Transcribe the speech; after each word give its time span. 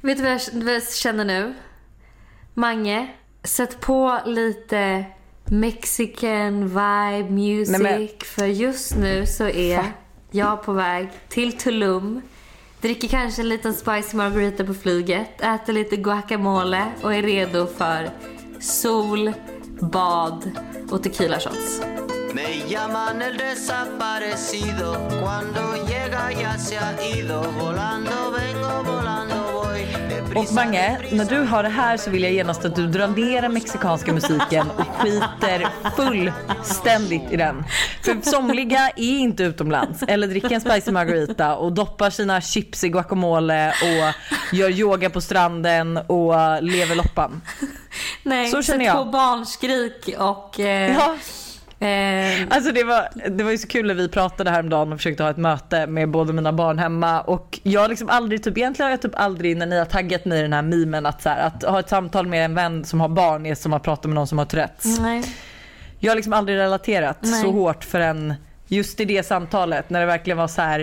Vet 0.00 0.16
du 0.18 0.22
vad 0.22 0.32
jag, 0.32 0.40
vad 0.64 0.74
jag 0.74 0.92
känner 0.92 1.24
nu? 1.24 1.54
Mange, 2.54 3.10
sätt 3.44 3.80
på 3.80 4.18
lite 4.26 5.04
Mexican 5.44 6.68
vibe 6.68 7.30
music. 7.30 7.78
Nej, 7.78 7.98
men- 7.98 8.08
För 8.26 8.46
just 8.46 8.96
nu 8.96 9.26
så 9.26 9.44
är 9.48 9.84
jag 10.30 10.62
på 10.62 10.72
väg 10.72 11.08
till 11.28 11.52
Tulum. 11.58 12.22
Dricker 12.80 13.08
kanske 13.08 13.42
en 13.42 13.48
liten 13.48 13.74
spicy 13.74 14.16
margarita 14.16 14.64
på 14.64 14.74
flyget. 14.74 15.40
Äter 15.40 15.72
lite 15.72 15.96
guacamole 15.96 16.84
och 17.02 17.14
är 17.14 17.22
redo 17.22 17.66
för 17.66 18.10
sol, 18.60 19.32
bad 19.80 20.50
och 20.90 21.02
tequila 21.02 21.40
shots. 21.40 21.82
Me 22.34 22.68
llaman 22.68 23.22
el 23.22 23.36
desaparecido. 23.36 25.08
Cuando 25.22 25.60
llega 25.88 26.32
ya 26.32 26.58
se 26.58 26.76
ha 26.78 26.92
ido. 27.16 27.42
Volando 27.42 28.30
vengo, 28.30 28.82
volando 28.84 29.34
voy. 29.52 29.86
Och 30.36 30.52
Mange, 30.52 30.98
när 31.12 31.24
du 31.24 31.38
har 31.42 31.62
det 31.62 31.68
här 31.68 31.96
så 31.96 32.10
vill 32.10 32.22
jag 32.22 32.32
genast 32.32 32.64
att 32.64 32.76
du 32.76 32.86
drar 32.86 33.08
ner 33.08 33.42
den 33.42 33.52
mexikanska 33.54 34.12
musiken 34.12 34.70
och 34.70 34.86
skiter 34.98 35.68
fullständigt 35.96 37.22
i 37.32 37.36
den. 37.36 37.64
För 38.02 38.30
somliga 38.30 38.88
är 38.96 39.18
inte 39.18 39.42
utomlands 39.42 40.02
eller 40.08 40.26
dricker 40.28 40.50
en 40.52 40.60
spicy 40.60 40.90
margarita 40.92 41.56
och 41.56 41.72
doppar 41.72 42.10
sina 42.10 42.40
chips 42.40 42.84
i 42.84 42.88
guacamole 42.88 43.68
och 43.82 44.14
gör 44.56 44.70
yoga 44.70 45.10
på 45.10 45.20
stranden 45.20 45.96
och 45.96 46.62
lever 46.62 46.94
loppan. 46.94 47.42
Nej, 48.22 48.50
Så 48.50 48.62
känner 48.62 48.84
jag. 48.84 48.96
på 48.96 49.04
barnskrik 49.04 50.10
och... 50.18 50.60
Eh, 50.60 50.94
Ja, 50.94 51.16
eh, 51.80 52.46
Alltså 52.50 52.72
det 52.72 52.84
var, 52.84 53.08
det 53.30 53.44
var 53.44 53.50
ju 53.50 53.58
så 53.58 53.68
kul 53.68 53.86
när 53.86 53.94
vi 53.94 54.08
pratade 54.08 54.50
häromdagen 54.50 54.92
och 54.92 54.98
försökte 54.98 55.22
ha 55.22 55.30
ett 55.30 55.36
möte 55.36 55.86
med 55.86 56.10
båda 56.10 56.32
mina 56.32 56.52
barn 56.52 56.78
hemma 56.78 57.20
och 57.20 57.60
jag 57.62 57.80
har 57.80 57.88
liksom 57.88 58.08
aldrig, 58.08 58.42
typ, 58.44 58.58
egentligen 58.58 58.86
har 58.86 58.90
jag 58.90 59.02
typ 59.02 59.20
aldrig 59.20 59.56
när 59.56 59.66
ni 59.66 59.78
har 59.78 59.84
taggat 59.84 60.24
mig 60.24 60.38
i 60.38 60.42
den 60.42 60.52
här 60.52 60.62
memen 60.62 61.06
att, 61.06 61.22
så 61.22 61.28
här, 61.28 61.46
att 61.46 61.62
ha 61.62 61.80
ett 61.80 61.88
samtal 61.88 62.26
med 62.26 62.44
en 62.44 62.54
vän 62.54 62.84
som 62.84 63.00
har 63.00 63.08
barn 63.08 63.46
är 63.46 63.54
som 63.54 63.72
att 63.72 63.82
prata 63.82 64.08
med 64.08 64.14
någon 64.14 64.26
som 64.26 64.38
har 64.38 64.44
Tourettes. 64.44 65.00
nej. 65.00 65.22
Jag 66.02 66.10
har 66.10 66.16
liksom 66.16 66.32
aldrig 66.32 66.58
relaterat 66.58 67.18
Nej. 67.20 67.42
så 67.42 67.50
hårt 67.50 67.84
förrän 67.84 68.34
just 68.66 69.00
i 69.00 69.04
det 69.04 69.26
samtalet 69.26 69.90
när 69.90 70.00
det 70.00 70.06
verkligen 70.06 70.38
var 70.38 70.48
så 70.48 70.62
här. 70.62 70.80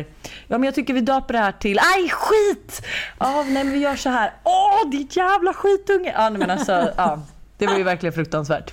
Ja 0.47 0.57
men 0.57 0.63
jag 0.63 0.75
tycker 0.75 0.93
vi 0.93 1.01
döper 1.01 1.33
det 1.33 1.39
här 1.39 1.51
till, 1.51 1.79
aj 1.79 2.09
skit! 2.09 2.81
Ja 3.19 3.43
nej 3.47 3.63
men 3.63 3.73
vi 3.73 3.79
gör 3.79 3.95
så 3.95 4.09
här. 4.09 4.33
Åh 4.43 4.89
ditt 4.91 5.15
jävla 5.17 5.53
skitunge! 5.53 6.13
Ja 6.15 6.29
nej, 6.29 6.39
men 6.39 6.49
alltså, 6.49 6.91
ja. 6.97 7.19
Det 7.57 7.67
var 7.67 7.77
ju 7.77 7.83
verkligen 7.83 8.13
fruktansvärt 8.13 8.71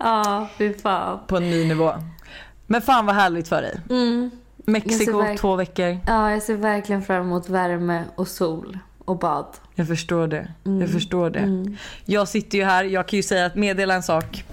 Ja, 0.00 0.48
fy 0.58 0.74
fan. 0.74 1.18
på 1.26 1.36
en 1.36 1.50
ny 1.50 1.68
nivå. 1.68 1.92
Men 2.66 2.82
fan 2.82 3.06
vad 3.06 3.14
härligt 3.14 3.48
för 3.48 3.62
dig. 3.62 3.80
Mm. 3.90 4.30
Mexiko 4.56 5.36
två 5.38 5.56
veckor. 5.56 5.98
Ja, 6.06 6.30
jag 6.30 6.42
ser 6.42 6.56
verkligen 6.56 7.02
fram 7.02 7.26
emot 7.26 7.48
värme 7.48 8.04
och 8.14 8.28
sol 8.28 8.78
och 9.04 9.18
bad. 9.18 9.46
Jag 9.74 9.88
förstår 9.88 10.26
det. 10.26 10.48
Mm. 10.64 10.80
Jag 10.80 10.90
förstår 10.90 11.30
det. 11.30 11.76
Jag 12.04 12.28
sitter 12.28 12.58
ju 12.58 12.64
här, 12.64 12.84
jag 12.84 13.08
kan 13.08 13.16
ju 13.16 13.22
säga 13.22 13.46
att 13.46 13.54
meddela 13.54 13.94
en 13.94 14.02
sak. 14.02 14.44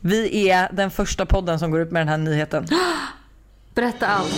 Vi 0.00 0.48
är 0.48 0.68
den 0.72 0.90
första 0.90 1.26
podden 1.26 1.58
som 1.58 1.70
går 1.70 1.80
ut 1.80 1.90
med 1.90 2.00
den 2.00 2.08
här 2.08 2.18
nyheten. 2.18 2.66
Berätta 3.74 4.06
allt. 4.06 4.34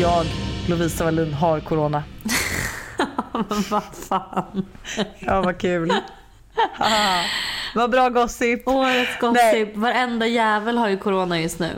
Jag, 0.00 0.26
Lovisa 0.68 1.04
Wallin, 1.04 1.32
har 1.34 1.60
corona. 1.60 2.02
Vad 3.70 3.82
fan. 4.08 4.66
Ja, 5.18 5.42
vad 5.42 5.58
kul. 5.58 5.94
Vad 7.74 7.90
bra 7.90 8.08
gossip. 8.08 8.68
Årets 8.68 9.10
Nej. 9.22 9.64
gossip. 9.64 9.76
Varenda 9.76 10.26
jävel 10.26 10.78
har 10.78 10.88
ju 10.88 10.96
corona 10.96 11.40
just 11.40 11.58
nu. 11.58 11.70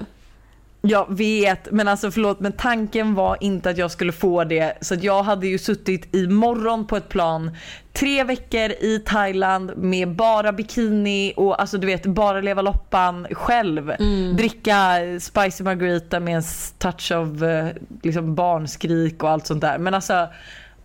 Jag 0.89 1.17
vet, 1.17 1.73
men 1.73 1.89
alltså 1.89 2.11
förlåt, 2.11 2.41
men 2.41 2.53
tanken 2.53 3.15
var 3.15 3.37
inte 3.41 3.71
att 3.71 3.79
jag 3.79 3.91
skulle 3.91 4.13
få 4.13 4.45
det. 4.45 4.79
Så 4.81 4.95
jag 4.95 5.23
hade 5.23 5.47
ju 5.47 5.59
suttit 5.59 6.15
i 6.15 6.27
morgon 6.27 6.87
på 6.87 6.97
ett 6.97 7.09
plan, 7.09 7.51
tre 7.93 8.25
veckor 8.25 8.71
i 8.71 9.03
Thailand 9.07 9.73
med 9.77 10.15
bara 10.15 10.53
bikini 10.53 11.33
och 11.37 11.61
alltså 11.61 11.79
du 11.79 11.87
vet 11.87 12.07
bara 12.07 12.41
leva 12.41 12.63
loppan 12.63 13.27
själv. 13.31 13.93
Dricka 14.37 14.99
spicy 15.21 15.65
margarita 15.65 16.21
med 16.21 16.37
en 16.37 16.43
touch 16.79 17.13
av 17.13 17.45
eh, 17.45 17.67
liksom 18.03 18.35
barnskrik 18.35 19.23
och 19.23 19.31
allt 19.31 19.47
sånt 19.47 19.61
där. 19.61 19.79
Men 19.79 19.95
alltså, 19.95 20.29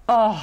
åh. 0.07 0.37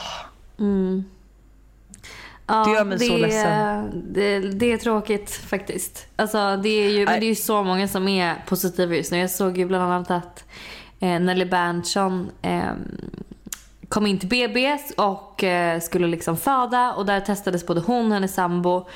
Ja, 2.49 2.65
Det 2.65 2.71
gör 2.73 2.85
mig 2.85 2.99
så 2.99 3.15
är- 3.15 3.19
ledsen. 3.19 4.05
Det, 4.13 4.39
det 4.39 4.73
är 4.73 4.77
tråkigt 4.79 5.31
faktiskt. 5.31 6.07
Alltså, 6.17 6.57
det, 6.63 6.69
är 6.69 6.91
ju, 6.91 7.05
men 7.05 7.21
det 7.21 7.27
är 7.27 7.29
ju 7.29 7.35
så 7.35 7.63
många 7.63 7.89
som 7.89 8.09
är 8.09 8.35
positiva 8.47 8.95
just 8.95 9.13
nu. 9.13 9.19
Jag 9.19 9.31
såg 9.31 9.59
ju 9.59 9.65
bland 9.67 9.85
annat 9.93 10.11
att 10.11 10.45
eh, 11.01 11.21
Nelly 11.21 11.45
Berntsson 11.45 12.31
eh, 12.43 12.63
kom 13.89 14.07
in 14.07 14.19
till 14.19 14.29
BB 14.29 14.79
och 14.97 15.45
eh, 15.45 15.81
skulle 15.81 16.07
liksom 16.07 16.37
föda 16.37 16.93
och 16.95 17.07
där 17.07 17.21
testades 17.21 17.67
både 17.67 17.81
hon 17.81 18.07
och 18.07 18.15
hennes 18.15 18.35
sambo. 18.35 18.87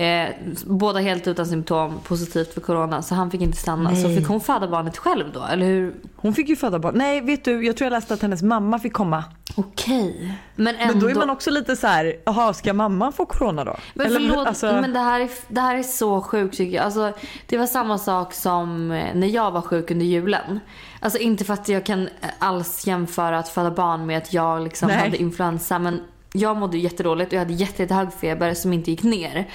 Eh, 0.00 0.28
båda 0.66 1.00
helt 1.00 1.28
utan 1.28 1.46
symptom 1.46 2.00
positivt 2.04 2.54
för 2.54 2.60
corona 2.60 3.02
så 3.02 3.14
han 3.14 3.30
fick 3.30 3.40
inte 3.40 3.56
stanna. 3.56 3.96
Så 3.96 4.08
Nej. 4.08 4.16
fick 4.16 4.28
hon 4.28 4.40
föda 4.40 4.68
barnet 4.68 4.96
själv 4.96 5.24
då? 5.32 5.44
Eller 5.44 5.66
hur? 5.66 5.94
Hon 6.16 6.34
fick 6.34 6.48
ju 6.48 6.56
föda 6.56 6.78
barn. 6.78 6.94
Nej 6.96 7.20
vet 7.20 7.44
du, 7.44 7.66
jag 7.66 7.76
tror 7.76 7.86
jag 7.86 7.90
läste 7.90 8.14
att 8.14 8.22
hennes 8.22 8.42
mamma 8.42 8.78
fick 8.78 8.92
komma. 8.92 9.24
Okej. 9.56 10.34
Men 10.56 10.76
ändå. 10.76 10.92
Men 10.94 11.00
då 11.00 11.08
är 11.08 11.14
man 11.14 11.30
också 11.30 11.50
lite 11.50 11.76
så 11.76 11.86
här, 11.86 12.14
jaha 12.24 12.52
ska 12.54 12.74
mamma 12.74 13.12
få 13.12 13.26
corona 13.26 13.64
då? 13.64 13.76
Men 13.94 14.06
Eller, 14.06 14.20
förlåt, 14.20 14.46
alltså- 14.46 14.72
men 14.80 14.92
det 14.92 14.98
här, 14.98 15.20
är, 15.20 15.30
det 15.48 15.60
här 15.60 15.76
är 15.76 15.82
så 15.82 16.20
sjukt 16.20 16.56
tycker 16.56 16.76
jag. 16.76 16.84
Alltså, 16.84 17.12
det 17.46 17.58
var 17.58 17.66
samma 17.66 17.98
sak 17.98 18.34
som 18.34 18.90
eh, 18.90 19.14
när 19.14 19.28
jag 19.28 19.50
var 19.50 19.62
sjuk 19.62 19.90
under 19.90 20.06
julen. 20.06 20.60
Alltså 21.00 21.18
inte 21.18 21.44
för 21.44 21.54
att 21.54 21.68
jag 21.68 21.86
kan 21.86 22.02
eh, 22.02 22.28
alls 22.38 22.86
jämföra 22.86 23.38
att 23.38 23.48
föda 23.48 23.70
barn 23.70 24.06
med 24.06 24.18
att 24.18 24.32
jag 24.32 24.62
liksom 24.62 24.88
Nej. 24.88 24.96
hade 24.98 25.16
influensa. 25.16 25.78
Men 25.78 26.00
jag 26.32 26.56
mådde 26.56 26.78
jättedåligt 26.78 27.28
och 27.28 27.32
jag 27.34 27.38
hade 27.38 27.52
jätte- 27.52 27.82
jättehög 27.82 28.12
feber 28.12 28.54
som 28.54 28.72
inte 28.72 28.90
gick 28.90 29.02
ner. 29.02 29.48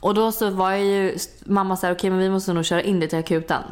Och 0.00 0.14
då 0.14 0.32
så 0.32 0.50
var 0.50 0.70
jag 0.70 0.84
ju, 0.84 1.18
mamma 1.44 1.76
sa 1.76 1.92
okej 1.92 2.10
men 2.10 2.18
vi 2.18 2.30
måste 2.30 2.52
nog 2.52 2.64
köra 2.64 2.82
in 2.82 3.00
dig 3.00 3.08
till 3.08 3.18
akuten. 3.18 3.62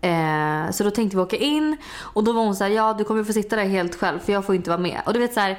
Eh, 0.00 0.70
så 0.70 0.84
då 0.84 0.90
tänkte 0.90 1.16
vi 1.16 1.22
åka 1.22 1.36
in 1.36 1.76
och 1.98 2.24
då 2.24 2.32
var 2.32 2.42
hon 2.42 2.56
så 2.56 2.64
här, 2.64 2.70
ja 2.70 2.94
du 2.98 3.04
kommer 3.04 3.24
få 3.24 3.32
sitta 3.32 3.56
där 3.56 3.64
helt 3.64 3.94
själv 3.94 4.18
för 4.18 4.32
jag 4.32 4.44
får 4.46 4.54
inte 4.54 4.70
vara 4.70 4.80
med. 4.80 5.00
Och 5.06 5.12
du 5.12 5.18
vet 5.18 5.34
så 5.34 5.40
här, 5.40 5.58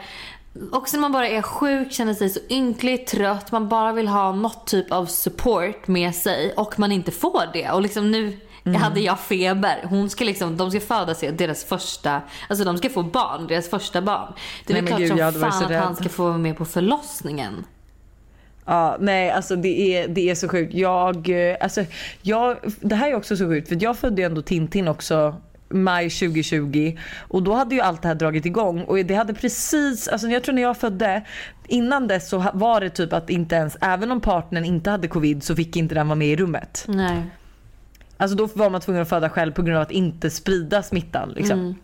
också 0.72 0.98
när 0.98 1.02
man 1.02 1.12
bara 1.12 1.28
är 1.28 1.42
sjuk, 1.42 1.92
känner 1.92 2.14
sig 2.14 2.30
så 2.30 2.40
ynklig, 2.50 3.08
trött, 3.08 3.52
man 3.52 3.70
bara 3.70 3.94
vill 3.94 4.08
ha 4.08 4.32
något 4.32 4.68
typ 4.68 4.92
av 4.92 5.06
support 5.06 5.88
med 5.88 6.16
sig 6.16 6.54
och 6.58 6.80
man 6.80 6.92
inte 6.92 7.12
får 7.12 7.44
det. 7.54 7.72
Och 7.72 7.82
liksom 7.82 8.12
nu 8.12 8.38
hade 8.66 9.00
jag 9.00 9.20
feber. 9.20 9.80
Hon 9.84 10.10
ska 10.10 10.24
liksom, 10.24 10.58
de 10.58 10.72
ska 10.72 10.80
föda 10.80 11.16
sig, 11.16 11.32
deras 11.32 11.64
första, 11.64 12.22
alltså 12.50 12.66
de 12.66 12.78
ska 12.78 12.90
få 12.90 13.04
barn, 13.04 13.48
deras 13.48 13.70
första 13.70 14.02
barn. 14.02 14.34
Det 14.66 14.74
är 14.74 14.82
Nej, 14.82 14.88
klart 14.88 15.00
gud, 15.00 15.10
som 15.10 15.34
fan 15.34 15.64
att 15.64 15.84
han 15.84 15.96
ska 15.96 16.10
få 16.10 16.24
vara 16.24 16.38
med 16.38 16.58
på 16.58 16.66
förlossningen. 16.66 17.66
Ja, 18.66 18.98
nej 19.00 19.32
alltså 19.32 19.56
det 19.56 19.98
är, 19.98 20.08
det 20.08 20.30
är 20.30 20.36
så 20.36 20.48
sjukt. 20.48 20.74
Jag, 20.74 21.50
eh, 21.50 21.58
alltså, 21.62 21.86
jag, 22.22 22.58
det 22.80 22.96
här 22.96 23.12
är 23.12 23.16
också 23.16 23.38
så 23.38 23.48
sjukt 23.48 23.68
för 23.70 23.78
jag 23.84 23.98
födde 23.98 24.22
ju 24.22 24.26
ändå 24.26 24.42
Tintin 24.42 24.88
också 24.88 25.36
maj 25.70 26.10
2020 26.10 26.98
och 27.28 27.44
då 27.44 27.54
hade 27.54 27.76
ju 27.76 27.82
allt 27.82 28.02
det 28.02 28.08
här 28.08 28.16
dragit 28.16 28.46
igång 28.46 28.84
och 28.84 28.98
det 28.98 29.16
hade 29.16 29.34
precis, 29.34 30.08
alltså 30.08 30.28
jag 30.28 30.44
tror 30.44 30.56
när 30.56 30.62
jag 30.62 30.78
födde 30.78 31.22
innan 31.68 32.08
dess 32.08 32.30
så 32.30 32.46
var 32.54 32.82
det 32.82 32.90
typ 32.90 33.14
att 33.14 33.30
inte 33.30 33.56
ens, 33.56 33.78
även 33.82 34.12
om 34.12 34.22
partnern 34.22 34.66
inte 34.66 34.90
hade 34.90 35.08
covid 35.08 35.44
så 35.44 35.56
fick 35.56 35.76
inte 35.76 35.96
den 35.96 36.08
vara 36.08 36.16
med 36.16 36.28
i 36.28 36.36
rummet. 36.36 36.86
Nej. 36.88 37.24
Alltså 38.22 38.38
då 38.38 38.50
var 38.54 38.70
man 38.70 38.82
tvungen 38.82 39.02
att 39.02 39.10
föda 39.10 39.30
själv 39.30 39.52
på 39.52 39.62
grund 39.62 39.78
av 39.78 39.82
att 39.82 39.92
inte 39.92 40.30
sprida 40.30 40.84
smittan 40.84 41.30
liksom. 41.30 41.76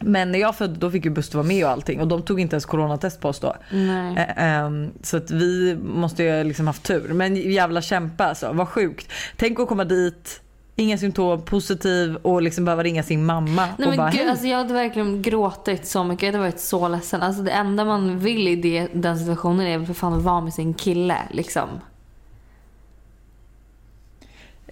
Men 0.00 0.32
när 0.32 0.38
jag 0.38 0.56
födde 0.56 0.74
då 0.74 0.90
fick 0.90 1.04
ju 1.04 1.10
Buster 1.10 1.36
vara 1.36 1.46
med 1.46 1.64
och 1.64 1.70
allting 1.70 2.00
och 2.00 2.08
de 2.08 2.22
tog 2.22 2.40
inte 2.40 2.54
ens 2.54 2.64
coronatest 2.64 3.20
på 3.20 3.28
oss 3.28 3.40
då. 3.40 3.56
Eh, 3.70 4.44
ehm, 4.44 4.90
Så 5.02 5.16
att 5.16 5.30
vi 5.30 5.78
måste 5.82 6.22
ju 6.22 6.44
liksom 6.44 6.66
haft 6.66 6.82
tur. 6.82 7.12
Men 7.12 7.36
jävla 7.36 7.82
kämpa 7.82 8.24
alltså, 8.24 8.52
vad 8.52 8.68
sjukt. 8.68 9.12
Tänk 9.36 9.60
att 9.60 9.68
komma 9.68 9.84
dit, 9.84 10.40
inga 10.76 10.98
symptom, 10.98 11.42
positiv 11.42 12.16
och 12.16 12.42
liksom 12.42 12.64
behöva 12.64 12.82
ringa 12.82 13.02
sin 13.02 13.24
mamma 13.24 13.68
Nej, 13.78 13.88
och 13.88 13.96
bara 13.96 14.10
gud, 14.10 14.28
alltså, 14.28 14.46
jag 14.46 14.58
hade 14.58 14.74
verkligen 14.74 15.22
gråtit 15.22 15.86
så 15.86 16.04
mycket. 16.04 16.22
Jag 16.22 16.32
hade 16.32 16.44
varit 16.44 16.60
så 16.60 16.88
ledsen. 16.88 17.22
Alltså, 17.22 17.42
det 17.42 17.50
enda 17.50 17.84
man 17.84 18.18
vill 18.18 18.48
i 18.48 18.56
det, 18.56 18.88
den 18.92 19.18
situationen 19.18 19.66
är 19.66 19.86
för 19.86 19.94
fan 19.94 20.14
att 20.14 20.22
vara 20.22 20.40
med 20.40 20.54
sin 20.54 20.74
kille. 20.74 21.18
Liksom. 21.30 21.68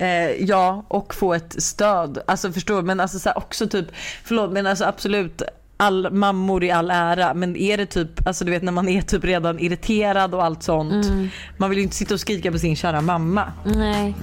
Eh, 0.01 0.45
ja, 0.45 0.85
och 0.89 1.15
få 1.15 1.35
ett 1.35 1.63
stöd. 1.63 2.19
Alltså 2.27 2.53
förstår? 2.53 2.83
Men 2.83 3.01
alltså 3.01 3.19
så 3.19 3.29
här, 3.29 3.39
också 3.39 3.69
typ, 3.69 3.87
förlåt 4.25 4.53
men 4.53 4.67
alltså 4.67 4.85
absolut 4.85 5.43
all 5.77 6.11
mammor 6.13 6.65
i 6.65 6.71
all 6.71 6.91
ära 6.91 7.35
men 7.35 7.57
är 7.57 7.77
det 7.77 7.87
typ, 7.87 8.27
alltså 8.27 8.45
du 8.45 8.51
vet 8.51 8.63
när 8.63 8.73
man 8.73 8.89
är 8.89 9.03
typ 9.03 9.25
redan 9.25 9.59
irriterad 9.59 10.35
och 10.35 10.45
allt 10.45 10.63
sånt. 10.63 11.07
Man 11.57 11.71
vill 11.71 11.79
ju 11.79 11.83
inte 11.83 11.97
sitta 11.97 12.15
och 12.15 12.21
skrika 12.21 12.53
på 12.53 12.59
sin 12.59 12.77
kära 12.77 13.01
mamma. 13.01 13.53
Nej. 13.65 14.15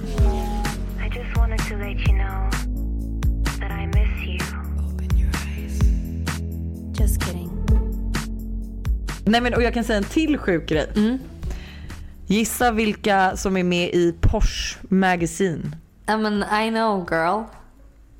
Nej 9.24 9.40
men 9.40 9.54
och 9.54 9.62
jag 9.62 9.74
kan 9.74 9.84
säga 9.84 9.98
en 9.98 10.04
till 10.04 10.38
sjuk 10.38 10.68
grej. 10.68 10.86
Mm. 10.96 11.18
Gissa 12.30 12.70
vilka 12.70 13.36
som 13.36 13.56
är 13.56 13.64
med 13.64 13.88
i 13.88 14.14
Porsche 14.20 14.78
Magazine. 14.88 15.76
I 16.08 16.16
mean, 16.16 16.44
I 16.66 16.70
know 16.70 17.06
girl. 17.10 17.44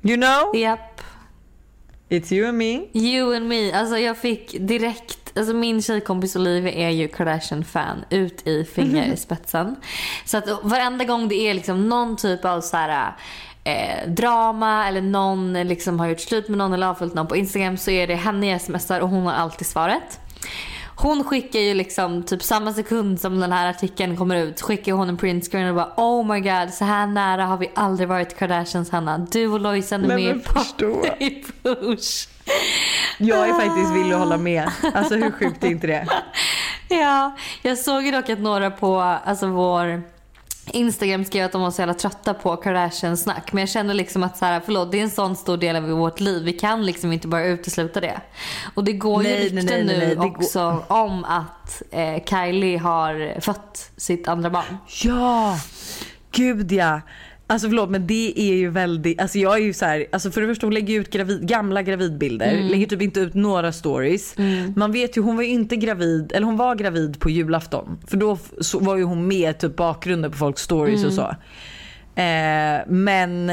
You 0.01 0.17
know? 0.17 0.55
Yep. 0.55 0.79
It's 2.09 2.33
you 2.33 2.47
and 2.49 2.57
me. 2.57 2.81
You 2.93 3.35
and 3.35 3.47
me. 3.47 3.73
Alltså 3.73 3.97
jag 3.97 4.17
fick 4.17 4.55
direkt, 4.59 5.37
alltså 5.37 5.53
min 5.53 5.81
tjejkompis 5.81 6.35
Olivia 6.35 6.73
är 6.73 6.89
ju 6.89 7.07
Kardashian-fan 7.07 8.05
ut 8.09 8.47
i 8.47 8.63
fingerspetsen. 8.63 9.75
Så 10.25 10.37
att 10.37 10.45
varenda 10.63 11.05
gång 11.05 11.27
det 11.27 11.35
är 11.35 11.53
liksom 11.53 11.89
någon 11.89 12.15
typ 12.17 12.45
av 12.45 12.61
så 12.61 12.77
här 12.77 13.13
eh, 13.63 14.09
drama 14.09 14.87
eller 14.87 15.01
någon 15.01 15.53
liksom 15.53 15.99
har 15.99 16.07
gjort 16.07 16.19
slut 16.19 16.49
med 16.49 16.57
någon 16.57 16.73
eller 16.73 16.87
avföljt 16.87 17.13
någon 17.13 17.27
på 17.27 17.35
Instagram 17.35 17.77
så 17.77 17.91
är 17.91 18.07
det 18.07 18.15
henne 18.15 18.47
jag 18.51 18.61
smsar 18.61 18.99
och 18.99 19.09
hon 19.09 19.25
har 19.25 19.33
alltid 19.33 19.67
svaret. 19.67 20.19
Hon 21.01 21.23
skickar 21.23 21.59
ju 21.59 21.73
liksom 21.73 22.23
typ 22.23 22.43
samma 22.43 22.73
sekund 22.73 23.21
som 23.21 23.39
den 23.39 23.51
här 23.51 23.69
artikeln 23.69 24.17
kommer 24.17 24.35
ut 24.35 24.61
skickar 24.61 24.93
hon 24.93 25.09
en 25.09 25.17
printscreen 25.17 25.69
och 25.69 25.75
bara 25.75 25.93
oh 25.97 26.33
my 26.33 26.39
god 26.39 26.73
så 26.73 26.85
här 26.85 27.07
nära 27.07 27.45
har 27.45 27.57
vi 27.57 27.71
aldrig 27.75 28.09
varit 28.09 28.37
Kardashians 28.37 28.89
Hanna. 28.89 29.17
Du 29.17 29.47
och 29.47 29.59
Lojsan 29.59 30.03
är 30.03 30.07
Nej, 30.07 30.25
med 30.25 30.35
i 31.19 31.43
push. 31.63 32.27
Jag 33.17 33.49
är 33.49 33.53
faktiskt 33.53 33.95
villig 33.95 34.13
att 34.13 34.19
hålla 34.19 34.37
med. 34.37 34.71
Alltså 34.93 35.15
hur 35.15 35.31
sjukt 35.31 35.63
är 35.63 35.67
inte 35.67 35.87
det? 35.87 36.07
Ja, 36.91 37.35
jag 37.61 37.77
såg 37.77 38.03
ju 38.03 38.11
dock 38.11 38.29
att 38.29 38.39
några 38.39 38.71
på 38.71 38.99
alltså 38.99 39.47
vår 39.47 40.03
Instagram 40.73 41.25
skrev 41.25 41.45
att 41.45 41.51
de 41.51 41.61
var 41.61 41.71
så 41.71 41.81
jävla 41.81 41.93
trötta 41.93 42.33
på 42.33 42.55
Kardashian-snack. 42.55 43.53
Men 43.53 43.61
jag 43.61 43.69
känner 43.69 43.93
liksom 43.93 44.23
att 44.23 44.37
så 44.37 44.45
här, 44.45 44.61
förlåt, 44.65 44.91
det 44.91 44.99
är 44.99 45.03
en 45.03 45.09
sån 45.09 45.35
stor 45.35 45.57
del 45.57 45.75
av 45.75 45.83
vårt 45.83 46.19
liv. 46.19 46.43
Vi 46.43 46.53
kan 46.53 46.85
liksom 46.85 47.13
inte 47.13 47.27
bara 47.27 47.45
utesluta 47.45 48.01
det. 48.01 48.21
Och 48.73 48.83
det 48.83 48.93
går 48.93 49.23
Nej, 49.23 49.31
ju 49.31 49.37
rykten 49.59 49.85
nu 49.87 49.99
det 50.09 50.15
går- 50.15 50.25
också 50.27 50.83
om 50.87 51.23
att 51.25 51.81
eh, 51.91 52.23
Kylie 52.25 52.77
har 52.77 53.39
fött 53.41 53.91
sitt 53.97 54.27
andra 54.27 54.49
barn. 54.49 54.77
Ja, 55.03 55.59
gud 56.31 56.71
ja. 56.71 57.01
Alltså 57.51 57.67
förlåt 57.67 57.89
men 57.89 58.07
det 58.07 58.33
är 58.35 58.53
ju 58.53 58.69
väldigt, 58.69 59.21
alltså 59.21 59.37
jag 59.39 59.53
är 59.53 59.61
ju 59.61 59.73
så 59.73 59.85
här, 59.85 60.05
alltså 60.11 60.31
för 60.31 60.41
det 60.41 60.47
första 60.47 60.65
hon 60.65 60.73
lägger 60.73 60.99
ut 60.99 61.09
gravid, 61.09 61.47
gamla 61.47 61.81
gravidbilder, 61.81 62.51
Mm. 62.53 62.67
lägger 62.67 62.85
typ 62.85 63.01
inte 63.01 63.19
ut 63.19 63.33
några 63.33 63.71
stories. 63.71 64.35
Man 64.75 64.91
vet 64.91 65.17
ju 65.17 65.21
hon 65.21 65.35
var 65.35 65.43
ju 65.43 65.49
inte 65.49 65.75
gravid, 65.75 66.31
eller 66.35 66.45
hon 66.45 66.57
var 66.57 66.75
gravid 66.75 67.19
på 67.19 67.29
julafton. 67.29 67.97
För 68.07 68.17
då 68.17 68.37
var 68.79 68.95
ju 68.97 69.03
hon 69.03 69.27
med 69.27 69.57
typ 69.59 69.75
bakgrunden 69.75 70.31
på 70.31 70.37
folks 70.37 70.61
stories 70.61 71.05
och 71.05 71.13
så. 71.13 71.21
Eh, 72.21 72.81
men 72.87 73.47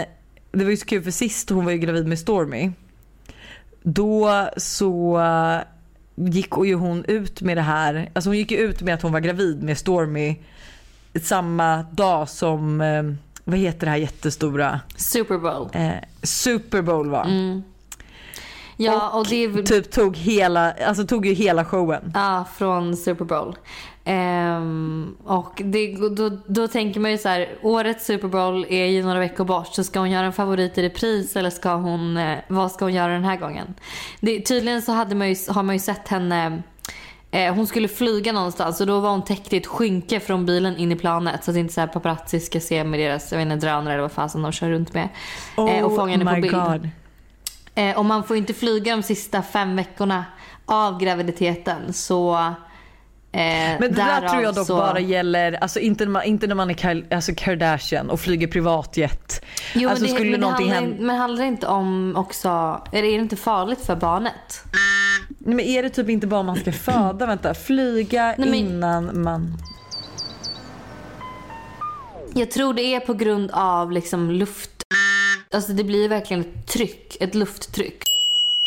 det 0.53 0.65
var 0.65 0.71
ju 0.71 0.77
så 0.77 0.87
kul 0.87 1.03
för 1.03 1.11
sist 1.11 1.51
hon 1.51 1.65
var 1.65 1.73
ju 1.73 1.79
gravid 1.79 2.07
med 2.07 2.19
Stormy. 2.19 2.71
Då 3.83 4.49
så 4.57 5.21
eh, 5.21 5.59
gick 6.31 6.53
ju 6.65 6.75
hon 6.75 7.05
ut 7.05 7.43
med 7.43 7.57
det 7.57 7.63
här, 7.63 8.11
alltså 8.13 8.31
hon 8.31 8.37
gick 8.37 8.51
ju 8.51 8.59
ut 8.59 8.83
med 8.83 8.95
att 8.95 9.03
hon 9.03 9.13
var 9.13 9.21
gravid 9.21 9.63
med 9.63 9.79
Stormy 9.79 10.37
samma 11.23 11.83
dag 11.83 12.29
som, 12.29 12.81
eh, 12.81 13.03
vad 13.49 13.59
heter 13.59 13.87
det 13.87 13.91
här 13.91 13.99
jättestora, 13.99 14.81
Super 14.97 15.39
Bowl. 15.39 15.69
eh, 15.73 15.91
Super 16.23 16.83
Bowl 16.83 17.11
var. 17.11 17.27
Ja, 18.77 19.11
och, 19.11 19.27
det 19.27 19.37
är 19.45 19.49
väl 19.49 19.67
Typ 19.67 19.91
tog 19.91 20.17
hela, 20.17 20.73
alltså 20.73 21.07
tog 21.07 21.27
ju 21.27 21.33
hela 21.33 21.65
showen. 21.65 22.13
Ja, 22.15 22.45
från 22.57 22.97
Super 22.97 23.25
Bowl. 23.25 23.57
Ehm, 24.05 25.17
och 25.25 25.63
det, 25.65 25.97
då, 26.11 26.31
då 26.47 26.69
tänker 26.69 27.01
man 27.01 27.11
ju 27.11 27.19
så 27.19 27.29
här, 27.29 27.49
årets 27.63 28.07
Super 28.07 28.29
Bowl 28.29 28.67
är 28.69 28.87
ju 28.87 29.03
några 29.03 29.19
veckor 29.19 29.45
bort. 29.45 29.75
Så 29.75 29.85
ska 29.85 29.99
hon 29.99 30.11
göra 30.11 30.27
en 30.27 30.33
favorit 30.33 30.79
i 30.79 30.83
repris 30.83 31.37
eller 31.37 31.51
ska 31.51 31.75
hon, 31.75 32.17
eh, 32.17 32.39
vad 32.49 32.73
ska 32.73 32.85
hon 32.85 32.95
göra 32.95 33.13
den 33.13 33.25
här 33.25 33.37
gången? 33.37 33.75
Det, 34.21 34.41
tydligen 34.41 34.83
så 34.83 34.93
hade 34.93 35.15
man 35.15 35.29
ju, 35.29 35.37
har 35.49 35.63
man 35.63 35.75
ju 35.75 35.81
sett 35.81 36.09
henne 36.09 36.63
hon 37.33 37.67
skulle 37.67 37.89
flyga 37.89 38.33
någonstans 38.33 38.81
och 38.81 38.87
då 38.87 39.01
var 39.01 39.11
hon 39.11 39.25
täckt 39.25 39.53
i 39.53 39.57
ett 39.57 39.67
skynke 39.67 40.21
från 40.21 40.47
bilen 40.47 40.77
in 40.77 40.93
i 40.93 40.97
planet 40.97 41.45
så 41.45 41.51
att 41.51 41.57
inte 41.57 41.75
så 41.75 41.81
här 41.81 41.89
paparazzi 41.89 42.41
ska 42.41 42.61
se 42.61 42.85
med 42.85 43.01
deras 43.01 43.33
jag 43.33 43.39
vet 43.39 43.53
inte, 43.53 43.67
drönare 43.67 43.95
eller 43.95 44.03
vad 44.03 44.13
fan 44.13 44.31
som 44.31 44.43
de 44.43 44.53
kör 44.53 44.69
runt 44.71 44.95
med. 44.95 45.09
eh, 45.59 45.85
och 45.85 45.97
fånga 45.97 46.13
henne 46.13 46.25
på 46.25 46.31
Oh 46.31 46.41
bild. 46.41 46.55
God. 46.55 46.89
Eh, 47.75 47.99
och 47.99 48.05
man 48.05 48.25
får 48.25 48.37
inte 48.37 48.55
flyga 48.55 48.97
de 48.97 49.03
sista 49.03 49.43
fem 49.43 49.77
veckorna 49.77 50.25
av 50.67 50.99
graviditeten 51.01 51.93
så 51.93 52.35
eh, 52.37 52.43
Men 53.33 53.81
det 53.81 53.89
där 53.89 54.29
tror 54.29 54.43
jag 54.43 54.55
dock 54.55 54.67
så... 54.67 54.77
bara 54.77 55.01
gäller, 55.01 55.53
alltså 55.53 55.81
inte, 55.81 56.05
när 56.05 56.11
man- 56.13 56.23
inte 56.25 56.47
när 56.47 56.55
man 56.55 56.71
är 56.71 57.15
alltså 57.15 57.33
Kardashian 57.37 58.11
och 58.11 58.21
flyger 58.21 58.47
privatjet. 58.47 59.45
Jo, 59.75 59.89
alltså 59.89 60.05
men, 60.05 60.11
det, 60.13 60.19
skulle 60.19 60.31
men, 60.31 60.41
det 60.41 60.47
handlar, 60.47 60.75
hända. 60.75 60.97
men 61.03 61.17
handlar 61.17 61.43
det 61.43 61.49
inte 61.49 61.67
om 61.67 62.15
också, 62.17 62.49
är 62.93 63.03
det 63.03 63.11
inte 63.11 63.37
farligt 63.37 63.87
för 63.87 63.97
barnet? 63.97 64.63
Nej, 65.47 65.55
men 65.55 65.65
är 65.65 65.83
det 65.83 65.91
typ 65.91 66.09
inte 66.09 66.27
bara 66.27 66.43
man 66.43 66.57
ska 66.57 66.73
föda? 66.93 67.27
Vänta, 67.27 67.55
flyga 67.55 68.35
Nej, 68.39 68.49
men- 68.51 68.55
innan 68.55 69.23
man... 69.23 69.55
Jag 72.35 72.51
tror 72.51 72.75
det 72.75 72.83
är 72.95 73.01
på 73.01 73.15
grund 73.15 73.51
av 73.53 73.93
liksom 73.93 74.31
luft, 74.31 74.71
alltså 75.53 75.73
det 75.73 75.85
blir 75.85 76.09
verkligen 76.09 76.41
ett 76.41 76.67
tryck, 76.67 77.17
ett 77.21 77.35
lufttryck. 77.35 78.03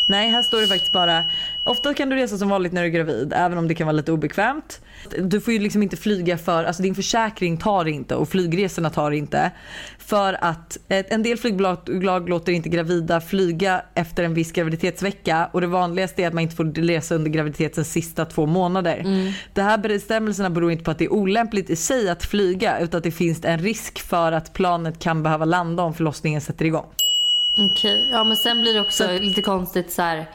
Nej, 0.08 0.28
här 0.30 0.42
står 0.42 0.60
det 0.60 0.66
faktiskt 0.66 0.92
bara 0.92 1.24
Ofta 1.64 1.94
kan 1.94 2.08
du 2.08 2.16
resa 2.16 2.38
som 2.38 2.48
vanligt 2.48 2.72
när 2.72 2.82
du 2.82 2.88
är 2.88 2.92
gravid, 2.92 3.32
även 3.36 3.58
om 3.58 3.68
det 3.68 3.74
kan 3.74 3.86
vara 3.86 3.96
lite 3.96 4.12
obekvämt. 4.12 4.80
Du 5.18 5.40
får 5.40 5.52
ju 5.52 5.58
liksom 5.60 5.82
inte 5.82 5.96
flyga 5.96 6.38
för, 6.38 6.64
alltså 6.64 6.82
din 6.82 6.94
försäkring 6.94 7.56
tar 7.56 7.88
inte 7.88 8.14
och 8.14 8.28
flygresorna 8.28 8.90
tar 8.90 9.10
inte. 9.10 9.50
För 10.10 10.44
att 10.44 10.78
en 10.88 11.22
del 11.22 11.38
flygbolag 11.38 12.28
låter 12.28 12.52
inte 12.52 12.68
gravida 12.68 13.20
flyga 13.20 13.82
efter 13.94 14.24
en 14.24 14.34
viss 14.34 14.52
graviditetsvecka 14.52 15.50
och 15.52 15.60
det 15.60 15.66
vanligaste 15.66 16.22
är 16.22 16.26
att 16.26 16.34
man 16.34 16.42
inte 16.42 16.56
får 16.56 16.64
resa 16.64 17.14
under 17.14 17.30
graviditetens 17.30 17.92
sista 17.92 18.24
två 18.24 18.46
månader. 18.46 19.04
De 19.54 19.62
här 19.62 19.78
bestämmelserna 19.78 20.50
beror 20.50 20.72
inte 20.72 20.84
på 20.84 20.90
att 20.90 20.98
det 20.98 21.04
är 21.04 21.12
olämpligt 21.12 21.70
i 21.70 21.76
sig 21.76 22.08
att 22.08 22.24
flyga 22.24 22.78
utan 22.78 22.98
att 22.98 23.04
det 23.04 23.10
finns 23.10 23.44
en 23.44 23.58
risk 23.58 24.00
för 24.00 24.32
att 24.32 24.52
planet 24.52 24.98
kan 24.98 25.22
behöva 25.22 25.44
landa 25.44 25.82
om 25.82 25.94
förlossningen 25.94 26.40
sätter 26.40 26.64
igång. 26.64 26.86
Okej, 27.58 28.08
ja 28.12 28.24
men 28.24 28.36
sen 28.36 28.60
blir 28.60 28.74
det 28.74 28.80
också 28.80 29.08
lite 29.20 29.42
konstigt 29.42 29.92
så 29.92 30.02
här. 30.02 30.26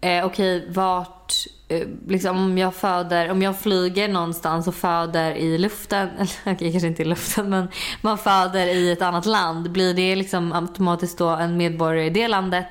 Eh, 0.00 0.24
Okej, 0.26 0.66
vart, 0.70 1.34
eh, 1.68 1.88
liksom 2.08 2.36
om 2.38 2.58
jag 2.58 2.74
föder, 2.74 3.30
om 3.30 3.42
jag 3.42 3.58
flyger 3.60 4.08
någonstans 4.08 4.68
och 4.68 4.74
föder 4.74 5.32
i 5.34 5.58
luften, 5.58 6.08
eller 6.18 6.54
okej 6.54 6.70
kanske 6.72 6.88
inte 6.88 7.02
i 7.02 7.04
luften 7.04 7.50
men 7.50 7.68
man 8.02 8.18
föder 8.18 8.66
i 8.66 8.90
ett 8.92 9.02
annat 9.02 9.26
land, 9.26 9.72
blir 9.72 9.94
det 9.94 10.16
liksom 10.16 10.52
automatiskt 10.52 11.18
då 11.18 11.28
en 11.28 11.56
medborgare 11.56 12.06
i 12.06 12.10
det 12.10 12.28
landet? 12.28 12.66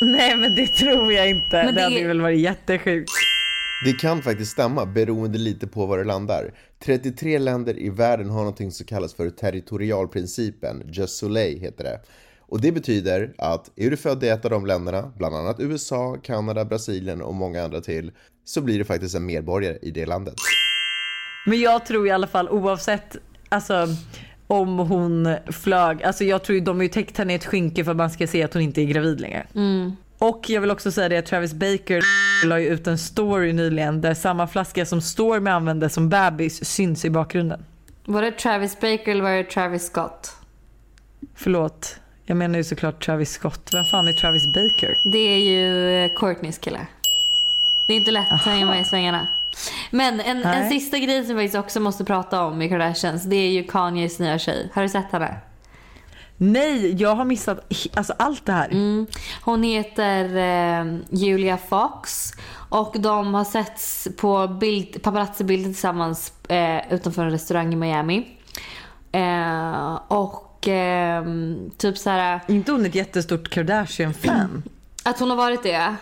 Nej 0.00 0.36
men 0.36 0.54
det 0.54 0.66
tror 0.66 1.12
jag 1.12 1.30
inte. 1.30 1.56
Men 1.56 1.66
det, 1.66 1.80
det- 1.80 1.82
hade 1.82 2.04
väl 2.08 2.20
varit 2.20 2.40
jättesjukt. 2.40 3.10
Det 3.84 3.92
kan 3.92 4.22
faktiskt 4.22 4.52
stämma 4.52 4.86
beroende 4.86 5.38
lite 5.38 5.66
på 5.66 5.86
var 5.86 5.98
det 5.98 6.04
landar. 6.04 6.50
33 6.84 7.38
länder 7.38 7.78
i 7.78 7.90
världen 7.90 8.30
har 8.30 8.38
någonting 8.38 8.72
som 8.72 8.86
kallas 8.86 9.14
för 9.14 9.30
territorialprincipen, 9.30 10.82
Just 10.92 11.16
Soleil 11.18 11.60
heter 11.60 11.84
det. 11.84 12.00
Och 12.48 12.60
det 12.60 12.72
betyder 12.72 13.32
att 13.38 13.70
är 13.76 13.90
du 13.90 13.96
född 13.96 14.24
i 14.24 14.28
ett 14.28 14.44
av 14.44 14.50
de 14.50 14.66
länderna, 14.66 15.12
bland 15.16 15.36
annat 15.36 15.60
USA, 15.60 16.16
Kanada, 16.22 16.64
Brasilien 16.64 17.22
och 17.22 17.34
många 17.34 17.64
andra 17.64 17.80
till, 17.80 18.12
så 18.44 18.60
blir 18.60 18.78
du 18.78 18.84
faktiskt 18.84 19.14
en 19.14 19.26
medborgare 19.26 19.78
i 19.82 19.90
det 19.90 20.06
landet. 20.06 20.34
Men 21.46 21.60
jag 21.60 21.86
tror 21.86 22.06
i 22.06 22.10
alla 22.10 22.26
fall 22.26 22.48
oavsett 22.48 23.16
alltså, 23.48 23.86
om 24.46 24.78
hon 24.78 25.36
flög, 25.46 26.02
alltså 26.02 26.24
jag 26.24 26.42
tror 26.44 26.58
ju 26.58 26.64
de 26.64 26.76
har 26.76 26.82
ju 26.82 26.88
täckt 26.88 27.18
henne 27.18 27.32
i 27.32 27.36
ett 27.36 27.44
skynke 27.44 27.84
för 27.84 27.90
att 27.90 27.96
man 27.96 28.10
ska 28.10 28.26
se 28.26 28.42
att 28.42 28.54
hon 28.54 28.62
inte 28.62 28.82
är 28.82 28.84
gravid 28.84 29.20
längre. 29.20 29.46
Och 30.18 30.50
jag 30.50 30.60
vill 30.60 30.70
också 30.70 30.92
säga 30.92 31.08
det 31.08 31.16
att 31.16 31.26
Travis 31.26 31.54
Baker 31.54 32.02
la 32.44 32.60
ju 32.60 32.68
ut 32.68 32.86
en 32.86 32.98
story 32.98 33.52
nyligen 33.52 34.00
där 34.00 34.14
samma 34.14 34.46
flaska 34.46 34.86
som 34.86 35.00
Stormy 35.00 35.50
använde 35.50 35.88
som 35.88 36.08
bebis 36.08 36.64
syns 36.64 37.04
i 37.04 37.10
bakgrunden. 37.10 37.64
Var 38.04 38.22
det 38.22 38.32
Travis 38.32 38.80
Baker 38.80 39.08
eller 39.08 39.22
var 39.22 39.30
det 39.30 39.44
Travis 39.44 39.86
Scott? 39.86 40.36
Förlåt, 41.34 41.96
jag 42.28 42.36
menar 42.36 42.56
ju 42.56 42.64
såklart 42.64 43.04
Travis 43.04 43.32
Scott. 43.32 43.70
Vem 43.72 43.84
fan 43.84 44.08
är 44.08 44.12
Travis 44.12 44.46
Baker? 44.46 44.98
Det 45.12 45.18
är 45.18 45.38
ju 45.38 45.94
eh, 46.04 46.10
Courtneys 46.16 46.58
kille. 46.58 46.86
Det 47.86 47.92
är 47.92 47.96
inte 47.96 48.10
lätt 48.10 48.32
att 48.32 48.40
hänga 48.40 48.66
med 48.66 48.80
i 48.80 48.84
svängarna. 48.84 49.26
Men 49.90 50.20
en, 50.20 50.44
en 50.44 50.68
sista 50.68 50.98
grej 50.98 51.24
som 51.24 51.36
vi 51.36 51.58
också 51.58 51.80
måste 51.80 52.04
prata 52.04 52.44
om 52.44 52.62
i 52.62 52.68
Kardashians, 52.68 53.24
det 53.24 53.36
är 53.36 53.50
ju 53.50 53.64
Kanyes 53.64 54.18
nya 54.18 54.38
tjej. 54.38 54.70
Har 54.74 54.82
du 54.82 54.88
sett 54.88 55.12
henne? 55.12 55.34
Nej, 56.36 57.02
jag 57.02 57.14
har 57.14 57.24
missat 57.24 57.72
alltså, 57.94 58.14
allt 58.18 58.46
det 58.46 58.52
här. 58.52 58.68
Mm. 58.68 59.06
Hon 59.42 59.62
heter 59.62 60.36
eh, 60.36 60.96
Julia 61.10 61.56
Fox 61.56 62.32
och 62.68 62.96
de 62.98 63.34
har 63.34 63.44
setts 63.44 64.08
på 64.16 64.48
bild, 64.48 65.02
paparazzi-bilder 65.02 65.70
tillsammans 65.70 66.32
eh, 66.48 66.92
utanför 66.92 67.24
en 67.24 67.30
restaurang 67.30 67.72
i 67.72 67.76
Miami. 67.76 68.26
Eh, 69.12 69.94
och 70.08 70.47
eh, 70.66 71.24
typ 71.76 71.98
så 71.98 72.10
här 72.10 72.40
Inte 72.48 72.72
hon 72.72 72.86
ett 72.86 72.94
jättestort 72.94 73.50
Kardashian-fan? 73.50 74.62
Att 75.02 75.20
hon 75.20 75.30
har 75.30 75.36
varit 75.36 75.62
det? 75.62 75.96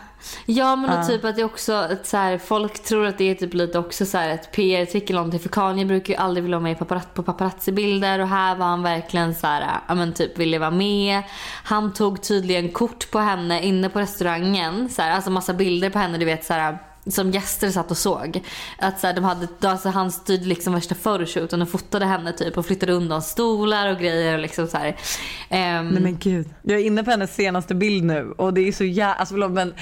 Ja 0.47 0.77
men 0.77 0.99
och 0.99 1.07
typ 1.07 1.25
att 1.25 1.37
det 1.37 1.45
också 1.45 1.89
så 2.03 2.17
här, 2.17 2.39
folk 2.39 2.83
tror 2.83 3.07
att 3.07 3.19
det 3.19 3.31
är 3.31 3.35
typ 3.35 3.55
lite 3.55 3.79
också 3.79 4.07
så 4.07 4.19
här 4.19 4.29
ett 4.29 4.53
PR-trick 4.53 5.11
eller 5.11 5.21
någonting 5.21 5.41
för 5.41 5.49
Kanye 5.49 5.85
brukar 5.85 6.15
ju 6.15 6.21
aldrig 6.21 6.45
vilja 6.45 6.57
vara 6.57 6.63
med 6.63 6.73
i 6.73 6.75
paparazzi, 6.75 7.09
på 7.15 7.23
paparazzi-bilder 7.23 8.19
och 8.19 8.29
här 8.29 8.57
var 8.57 8.67
han 8.67 8.83
verkligen 8.83 9.35
så 9.35 9.47
här, 9.47 9.81
ja 9.89 9.95
men 9.95 10.13
typ 10.13 10.39
ville 10.39 10.59
vara 10.59 10.71
med. 10.71 11.23
Han 11.65 11.93
tog 11.93 12.23
tydligen 12.23 12.73
kort 12.73 13.11
på 13.11 13.19
henne 13.19 13.63
inne 13.63 13.89
på 13.89 14.01
restaurangen, 14.01 14.89
så 14.89 15.03
här, 15.03 15.11
alltså 15.11 15.31
massa 15.31 15.55
bilder 15.55 15.91
på 15.91 15.99
henne 15.99 16.19
du 16.19 16.25
vet 16.25 16.45
så 16.45 16.53
här 16.53 16.79
som 17.07 17.31
gäster 17.31 17.71
satt 17.71 17.91
och 17.91 17.97
såg. 17.97 18.41
Att 18.79 19.01
så 19.01 19.07
här, 19.07 19.15
de 19.15 19.25
hade, 19.25 19.49
alltså 19.61 19.89
han 19.89 20.13
styrde 20.13 20.45
liksom 20.45 20.75
värsta 20.75 20.95
photoshooten 20.95 21.63
och 21.63 21.69
fotade 21.69 22.05
henne 22.05 22.33
typ 22.33 22.59
och 22.59 22.67
flyttade 22.67 22.93
undan 22.93 23.23
stolar 23.23 23.93
och 23.93 23.99
grejer 23.99 24.35
och 24.35 24.41
liksom 24.41 24.67
så 24.67 24.77
här. 24.77 24.97
Ehm, 25.49 25.89
Nej 25.89 26.03
men 26.03 26.19
gud. 26.19 26.49
Jag 26.63 26.81
är 26.81 26.85
inne 26.85 27.05
på 27.05 27.11
hennes 27.11 27.35
senaste 27.35 27.75
bild 27.75 28.05
nu 28.05 28.35
och 28.37 28.55
det 28.55 28.69
är 28.69 28.73
så 28.73 28.85
jävla, 28.85 29.15
alltså 29.15 29.35
förlåt 29.35 29.51
men 29.51 29.75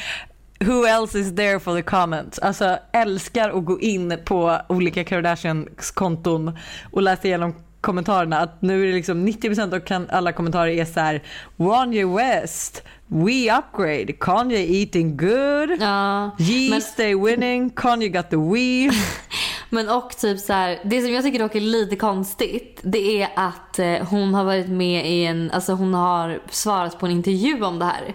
Who 0.61 0.87
else 0.87 1.19
is 1.19 1.37
there 1.37 1.61
for 1.61 1.77
the 1.77 1.83
comments? 1.83 2.39
Alltså 2.39 2.79
älskar 2.93 3.51
att 3.51 3.65
gå 3.65 3.81
in 3.81 4.19
på 4.25 4.61
olika 4.69 5.05
Kardashians 5.05 5.91
konton 5.91 6.59
och 6.91 7.03
läsa 7.03 7.29
igenom 7.29 7.55
kommentarerna 7.85 8.39
att 8.39 8.63
nu 8.63 8.83
är 8.83 8.87
det 8.87 8.93
liksom 8.93 9.29
90% 9.29 9.95
av 9.95 10.07
alla 10.11 10.33
kommentarer 10.33 10.71
är 10.71 10.85
så 10.85 11.01
här 11.01 11.23
Wanye 11.57 12.07
West, 12.07 12.83
we 13.07 13.59
upgrade, 13.59 14.13
Kanye 14.13 14.59
eating 14.59 15.17
good, 15.17 15.71
ja, 15.81 16.31
Ye 16.39 16.71
men- 16.71 16.81
stay 16.83 17.15
winning, 17.15 17.71
Kanye 17.71 18.09
got 18.09 18.31
the 18.31 18.37
we. 18.37 18.91
Men 19.71 19.89
och 19.89 20.11
typ 20.17 20.39
så 20.39 20.53
här, 20.53 20.79
det 20.85 21.03
som 21.03 21.13
jag 21.13 21.25
tycker 21.25 21.39
dock 21.39 21.55
är 21.55 21.61
lite 21.61 21.97
konstigt 21.97 22.81
det 22.83 23.23
är 23.23 23.29
att 23.37 23.79
eh, 23.79 23.95
hon 24.11 24.35
har 24.35 24.45
varit 24.45 24.69
med 24.69 25.11
i 25.11 25.25
en, 25.25 25.51
alltså 25.51 25.73
hon 25.73 25.95
har 25.95 26.41
svarat 26.51 26.99
på 27.01 27.07
en 27.07 27.13
intervju 27.13 27.65
om 27.65 27.79
det 27.79 27.85
här. 27.85 28.15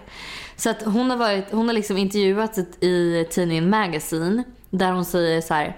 Så 0.56 0.70
att 0.70 0.82
hon 0.82 1.10
har 1.10 1.16
varit, 1.16 1.44
hon 1.50 1.66
har 1.66 1.74
liksom 1.74 1.96
intervjuats 1.96 2.58
i 2.80 3.26
tidningen 3.30 3.70
Magazine 3.70 4.44
där 4.70 4.92
hon 4.92 5.04
säger 5.04 5.40
så 5.40 5.54
här. 5.54 5.76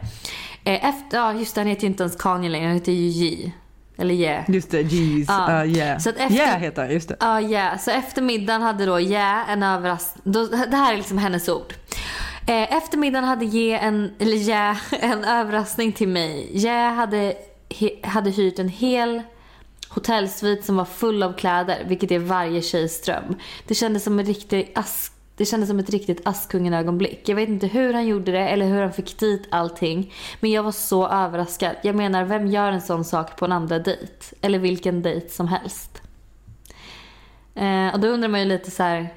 Eh, 0.65 0.89
efter, 0.89 1.19
ja 1.19 1.33
just 1.33 1.55
det, 1.55 1.61
han 1.61 1.69
heter 1.69 1.83
ju 1.83 1.89
inte 1.89 2.03
ens 2.03 2.17
Kanye 2.17 2.49
längre, 2.51 2.67
han 2.67 2.75
heter 2.75 2.93
ju 2.93 3.09
Ye. 3.27 3.53
Eller 3.99 4.15
Ye. 4.15 4.45
Just 4.49 4.71
det, 4.71 4.83
jeez. 4.83 5.29
Ja. 5.29 5.65
Uh, 5.65 5.77
yeah. 5.77 5.99
Så 5.99 6.09
att 6.11 6.17
efter- 6.17 6.37
Yeah 6.37 6.59
heter 6.59 6.89
just 6.91 7.09
det. 7.09 7.17
Ja, 7.21 7.41
yeah. 7.41 7.79
Så 7.79 7.91
efter 7.91 8.23
middagen 8.23 8.63
hade 8.63 8.87
då 8.87 9.01
Jä 9.01 9.45
en 9.49 9.63
överraskning. 9.63 10.33
Det 10.71 10.77
här 10.77 10.93
är 10.93 10.97
liksom 10.97 11.19
hennes 11.19 11.49
ord. 11.49 11.75
Eh, 12.47 12.77
efter 12.77 12.99
middagen 12.99 13.25
hade 13.25 13.45
Jä 13.45 13.79
en, 13.79 14.11
eller 14.19 14.37
Jä 14.37 14.77
en 15.01 15.25
överraskning 15.25 15.93
till 15.93 16.09
mig. 16.09 16.51
Jä 16.53 16.91
hade, 16.91 17.35
he, 17.81 17.91
hade 18.03 18.31
hyrt 18.31 18.59
en 18.59 18.69
hel 18.69 19.23
hotellsvit 19.89 20.65
som 20.65 20.77
var 20.77 20.85
full 20.85 21.23
av 21.23 21.33
kläder, 21.33 21.85
vilket 21.89 22.11
är 22.11 22.19
varje 22.19 22.63
tjejs 22.63 23.03
dröm. 23.03 23.35
Det 23.67 23.75
kändes 23.75 24.05
som 24.05 24.19
en 24.19 24.27
riktig 24.27 24.73
ask 24.75 25.12
det 25.37 25.45
kändes 25.45 25.69
som 25.69 25.79
ett 25.79 25.91
riktigt 25.91 26.27
Askungen-ögonblick. 26.27 27.29
Jag 27.29 27.37
vet 27.37 27.49
inte 27.49 27.67
hur 27.67 27.95
han 27.95 28.07
gjorde 28.07 28.33
det 28.33 28.49
eller 28.49 28.67
hur 28.67 28.83
han 28.83 28.93
fick 28.93 29.19
dit 29.19 29.49
allting. 29.51 30.12
Men 30.41 30.51
jag 30.51 30.62
var 30.62 30.73
så 30.73 31.09
överraskad. 31.09 31.77
Jag 31.83 31.97
menar, 31.97 32.25
vem 32.25 32.47
gör 32.47 32.73
en 32.73 32.81
sån 32.81 33.05
sak 33.05 33.37
på 33.37 33.45
en 33.45 33.53
andra 33.53 33.79
dejt? 33.79 34.37
Eller 34.41 34.59
vilken 34.59 35.03
dejt 35.03 35.29
som 35.29 35.49
helst. 35.49 36.03
Eh, 37.55 37.95
och 37.95 38.01
då 38.01 38.09
undrar 38.09 38.29
man 38.29 38.41
ju 38.41 38.47
lite 38.47 38.71
så 38.71 38.83
här. 38.83 39.15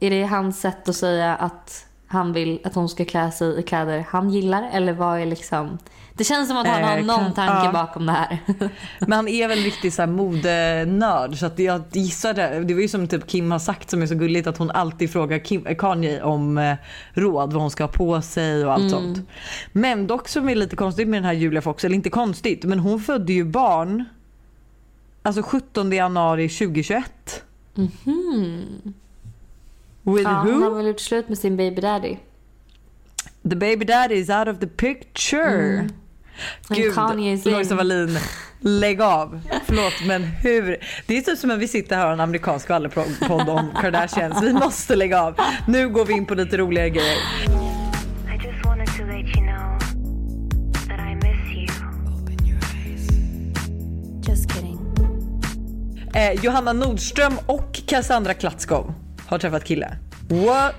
Är 0.00 0.10
det 0.10 0.22
hans 0.22 0.60
sätt 0.60 0.88
att 0.88 0.96
säga 0.96 1.36
att 1.36 1.86
han 2.16 2.32
vill 2.32 2.60
att 2.64 2.74
hon 2.74 2.88
ska 2.88 3.04
klä 3.04 3.30
sig 3.30 3.58
i 3.58 3.62
kläder 3.62 4.04
han 4.08 4.30
gillar? 4.30 4.70
Eller 4.72 4.92
vad 4.92 5.20
är 5.20 5.26
liksom... 5.26 5.78
Det 6.14 6.24
känns 6.24 6.48
som 6.48 6.56
att 6.56 6.66
han 6.66 6.82
har 6.84 6.98
Eh, 6.98 7.04
någon 7.04 7.34
tanke 7.34 7.64
ja. 7.64 7.72
bakom 7.72 8.06
det 8.06 8.12
här. 8.12 8.38
Men 9.00 9.12
han 9.12 9.28
är 9.28 9.48
väl 9.48 9.58
riktigt 9.58 9.94
så 9.94 10.02
här 10.02 10.06
modenörd 10.06 11.38
så 11.38 11.46
att 11.46 11.58
jag 11.58 11.82
gissar 11.92 12.34
det. 12.34 12.64
Det 12.64 12.74
var 12.74 12.80
ju 12.80 12.88
som 12.88 13.08
typ 13.08 13.26
Kim 13.26 13.50
har 13.50 13.58
sagt 13.58 13.90
som 13.90 14.02
är 14.02 14.06
så 14.06 14.14
gulligt 14.14 14.46
att 14.46 14.58
hon 14.58 14.70
alltid 14.70 15.12
frågar 15.12 15.38
Kim, 15.38 15.64
Kanye 15.78 16.22
om 16.22 16.58
eh, 16.58 16.76
råd 17.12 17.52
vad 17.52 17.62
hon 17.62 17.70
ska 17.70 17.84
ha 17.84 17.88
på 17.88 18.22
sig 18.22 18.64
och 18.64 18.72
allt 18.72 18.90
sånt. 18.90 19.18
Men 19.72 20.06
dock 20.06 20.28
som 20.28 20.48
är 20.48 20.54
lite 20.54 20.76
konstigt 20.76 21.08
med 21.08 21.18
den 21.18 21.24
här 21.24 21.32
Julia 21.32 21.62
Fox, 21.62 21.84
eller 21.84 21.96
inte 21.96 22.10
konstigt 22.10 22.64
men 22.64 22.78
hon 22.78 23.00
födde 23.00 23.32
ju 23.32 23.44
barn 23.44 24.04
alltså 25.22 25.42
17 25.42 25.92
januari 25.92 26.48
2021. 26.48 27.44
With 30.06 30.22
Ja, 30.22 30.30
hon 30.30 30.62
har 30.62 30.70
who? 30.70 30.76
väl 30.76 30.86
gjort 30.86 31.00
slut 31.00 31.28
med 31.28 31.38
sin 31.38 31.56
baby 31.56 31.80
daddy. 31.80 32.16
The 33.50 33.56
baby 33.56 33.84
daddy 33.84 34.14
is 34.14 34.28
out 34.30 34.48
of 34.48 34.58
the 34.58 34.66
picture. 34.66 35.88
Men 36.68 36.78
Gud, 36.78 37.46
Lojsa 37.46 37.74
Wallin, 37.74 38.18
lägg 38.60 39.00
av. 39.00 39.40
Förlåt 39.64 39.92
men 40.06 40.22
hur? 40.22 40.76
Det 41.06 41.16
är 41.16 41.20
typ 41.20 41.38
som 41.38 41.50
att 41.50 41.58
vi 41.58 41.68
sitter 41.68 41.96
här 41.96 42.02
och 42.02 42.08
har 42.08 42.14
en 42.14 42.20
amerikansk 42.20 42.64
skvallerpodd 42.64 43.48
om 43.48 43.70
Kardashians. 43.80 44.42
Vi 44.42 44.52
måste 44.52 44.96
lägga 44.96 45.22
av. 45.22 45.34
Nu 45.68 45.88
går 45.88 46.04
vi 46.04 46.12
in 46.12 46.26
på 46.26 46.34
lite 46.34 46.56
roligare 46.56 46.90
grejer. 46.90 47.16
You 47.16 47.46
know. 47.46 47.66
Eh, 56.14 56.32
Johanna 56.44 56.72
Nordström 56.72 57.32
och 57.46 57.80
Cassandra 57.86 58.34
Klatskov 58.34 58.94
har 59.26 59.38
träffat 59.38 59.64
kille. 59.64 59.96
What 60.28 60.74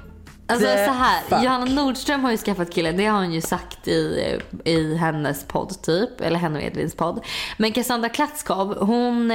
Alltså 0.50 0.68
the 0.68 0.86
så 0.86 0.92
här, 0.92 1.22
fuck? 1.22 1.44
Johanna 1.44 1.66
Nordström 1.66 2.24
har 2.24 2.32
ju 2.32 2.38
skaffat 2.38 2.74
kille. 2.74 2.92
Det 2.92 3.06
har 3.06 3.20
hon 3.20 3.34
ju 3.34 3.42
sagt 3.42 3.88
i, 3.88 4.38
i 4.66 4.96
hennes 4.96 5.44
podd 5.44 5.82
typ. 5.82 6.22
Eller 6.22 6.39
henne 6.39 6.60
och 6.60 6.66
Edvins 6.66 6.96
podd. 6.96 7.25
Men 7.58 7.72
Cassandra 7.72 8.10
Klatskov, 8.10 8.77
hon 8.80 9.32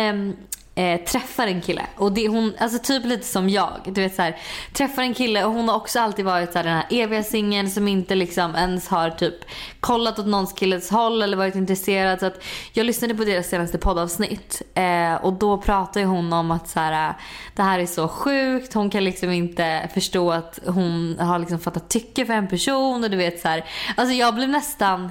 eh, 0.75 1.01
träffar 1.01 1.47
en 1.47 1.61
kille. 1.61 1.87
Och 1.97 2.13
det, 2.13 2.29
hon, 2.29 2.53
alltså 2.59 2.79
typ 2.79 3.05
lite 3.05 3.27
som 3.27 3.49
jag. 3.49 3.81
Du 3.85 4.01
vet 4.01 4.15
så 4.15 4.23
här, 4.23 4.37
träffar 4.73 5.03
en 5.03 5.15
kille 5.15 5.45
och 5.45 5.53
hon 5.53 5.69
har 5.69 5.77
också 5.77 6.01
alltid 6.01 6.25
varit 6.25 6.53
så 6.53 6.59
här, 6.59 6.65
den 6.65 6.77
här 6.77 6.87
eviga 6.91 7.23
singeln 7.23 7.71
som 7.71 7.89
inte 7.89 8.15
liksom 8.15 8.55
ens 8.55 8.89
har 8.89 9.11
typ 9.11 9.35
kollat 9.81 10.19
åt 10.19 10.27
någons 10.27 10.53
killes 10.53 10.91
håll 10.91 11.23
eller 11.23 11.37
varit 11.37 11.55
intresserad. 11.55 12.21
Så 12.21 12.27
att 12.27 12.45
jag 12.73 12.87
lyssnade 12.87 13.15
på 13.15 13.25
deras 13.25 13.49
senaste 13.49 13.79
poddavsnitt. 13.79 14.63
Eh, 14.75 15.15
och 15.15 15.33
då 15.33 15.59
pratade 15.59 16.07
hon 16.07 16.33
om 16.33 16.51
att 16.51 16.69
så 16.69 16.81
här, 16.81 17.15
det 17.55 17.63
här 17.63 17.79
är 17.79 17.87
så 17.87 18.09
sjukt. 18.09 18.75
Hon 18.75 18.91
kan 18.91 19.05
liksom 19.05 19.31
inte 19.31 19.89
förstå 19.95 20.31
att 20.31 20.59
hon 20.67 21.17
har 21.19 21.39
liksom 21.39 21.59
fattat 21.59 21.89
tycke 21.89 22.27
för 22.27 22.35
en 22.35 22.49
person. 22.49 23.05
Och 23.05 23.11
du 23.11 23.17
vet 23.17 23.41
så 23.41 23.49
här. 23.49 23.65
Alltså 23.97 24.15
jag 24.15 24.35
blev 24.35 24.49
nästan 24.49 25.11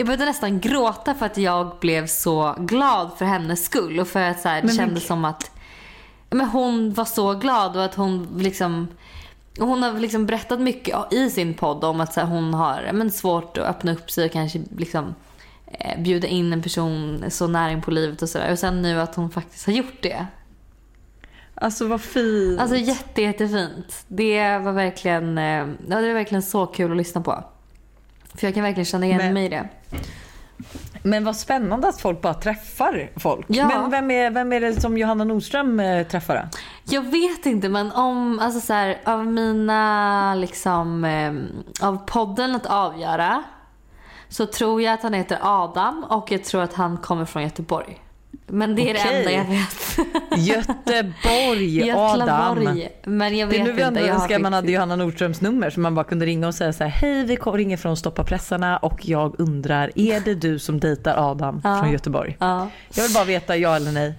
jag 0.00 0.06
började 0.06 0.24
nästan 0.24 0.60
gråta 0.60 1.14
för 1.14 1.26
att 1.26 1.36
jag 1.36 1.76
blev 1.80 2.06
så 2.06 2.54
glad 2.58 3.10
för 3.18 3.24
hennes 3.24 3.64
skull. 3.64 4.00
Och 4.00 4.08
för 4.08 4.20
att 4.20 4.40
så 4.40 4.48
här, 4.48 4.60
det 4.60 4.66
Men 4.66 4.76
kändes 4.76 5.06
som 5.06 5.24
att 5.24 5.50
men 6.30 6.46
hon 6.46 6.92
var 6.92 7.04
så 7.04 7.34
glad 7.34 7.76
och 7.76 7.84
att 7.84 7.94
hon 7.94 8.28
liksom 8.38 8.88
hon 9.58 9.82
har 9.82 9.92
liksom 9.92 10.26
berättat 10.26 10.60
mycket 10.60 11.12
i 11.12 11.30
sin 11.30 11.54
podd 11.54 11.84
om 11.84 12.00
att 12.00 12.14
så 12.14 12.20
här, 12.20 12.26
hon 12.26 12.54
har 12.54 12.90
men, 12.92 13.10
svårt 13.10 13.58
att 13.58 13.64
öppna 13.64 13.92
upp 13.92 14.10
sig 14.10 14.24
och 14.24 14.32
kanske 14.32 14.62
liksom 14.76 15.14
eh, 15.66 16.02
bjuda 16.02 16.28
in 16.28 16.52
en 16.52 16.62
person 16.62 17.24
så 17.28 17.46
nära 17.46 17.70
in 17.70 17.82
på 17.82 17.90
livet 17.90 18.22
och 18.22 18.28
sådär. 18.28 18.52
Och 18.52 18.58
sen 18.58 18.82
nu 18.82 19.00
att 19.00 19.14
hon 19.14 19.30
faktiskt 19.30 19.66
har 19.66 19.72
gjort 19.72 20.02
det. 20.02 20.26
Alltså 21.54 21.86
vad 21.86 22.00
fint. 22.00 22.60
Alltså 22.60 22.76
jätte, 22.76 23.22
jättefint. 23.22 24.04
Det 24.08 24.58
var 24.58 24.72
verkligen, 24.72 25.38
eh, 25.38 25.66
ja, 25.88 26.00
det 26.00 26.06
var 26.06 26.14
verkligen 26.14 26.42
så 26.42 26.66
kul 26.66 26.90
att 26.90 26.96
lyssna 26.96 27.20
på. 27.20 27.44
För 28.34 28.46
jag 28.46 28.54
kan 28.54 28.62
verkligen 28.62 28.84
känna 28.84 29.06
igen 29.06 29.18
Men- 29.18 29.34
mig 29.34 29.44
i 29.44 29.48
det. 29.48 29.68
Men 31.02 31.24
vad 31.24 31.36
spännande 31.36 31.88
att 31.88 32.00
folk 32.00 32.20
bara 32.20 32.34
träffar 32.34 33.10
folk. 33.16 33.46
Ja. 33.48 33.66
Men 33.68 33.90
vem 33.90 34.10
är, 34.10 34.30
vem 34.30 34.52
är 34.52 34.60
det 34.60 34.80
som 34.80 34.98
Johanna 34.98 35.24
Nordström 35.24 35.80
eh, 35.80 36.06
träffar 36.06 36.34
då? 36.34 36.58
Jag 36.94 37.02
vet 37.02 37.46
inte 37.46 37.68
men 37.68 37.92
om, 37.92 38.38
alltså 38.38 38.60
så 38.60 38.72
här, 38.72 39.00
av 39.04 39.26
mina 39.26 40.34
liksom, 40.34 41.04
eh, 41.04 41.32
av 41.88 42.06
podden 42.06 42.54
att 42.54 42.66
avgöra 42.66 43.42
så 44.28 44.46
tror 44.46 44.82
jag 44.82 44.94
att 44.94 45.02
han 45.02 45.14
heter 45.14 45.38
Adam 45.42 46.04
och 46.08 46.32
jag 46.32 46.44
tror 46.44 46.62
att 46.62 46.74
han 46.74 46.96
kommer 46.96 47.24
från 47.24 47.42
Göteborg. 47.42 48.00
Men 48.52 48.76
det 48.76 48.90
är 48.90 48.94
det 48.94 49.00
Okej. 49.00 49.18
enda 49.18 49.32
jag 49.32 49.44
vet. 49.44 49.98
Göteborg, 50.48 51.90
Adam. 51.92 52.18
Götlaborg. 52.20 52.88
Men 53.04 53.38
jag 53.38 53.48
Det 53.48 53.52
vet 53.58 53.60
är 53.60 53.64
nu 53.64 53.72
vi 53.72 53.82
inte. 53.82 53.84
ändå 53.84 54.00
jag 54.00 54.14
har 54.14 54.20
önskar 54.20 54.38
man 54.38 54.52
hade 54.52 54.72
Johanna 54.72 54.96
Nordströms 54.96 55.40
nummer 55.40 55.70
så 55.70 55.80
man 55.80 55.94
bara 55.94 56.04
kunde 56.04 56.26
ringa 56.26 56.46
och 56.46 56.54
säga 56.54 56.72
så 56.72 56.84
här: 56.84 56.90
hej 56.90 57.24
vi 57.24 57.36
kom- 57.36 57.56
ringer 57.56 57.76
från 57.76 57.96
Stoppa 57.96 58.24
pressarna 58.24 58.76
och 58.76 59.00
jag 59.08 59.34
undrar 59.40 59.90
är 59.94 60.20
det 60.20 60.34
du 60.34 60.58
som 60.58 60.80
dejtar 60.80 61.30
Adam 61.30 61.60
Ja. 61.64 61.78
från 61.80 61.92
Göteborg? 61.92 62.36
Ja. 62.40 62.68
Jag 62.94 63.02
vill 63.02 63.12
bara 63.14 63.24
veta 63.24 63.56
ja 63.56 63.76
eller 63.76 63.92
nej. 63.92 64.14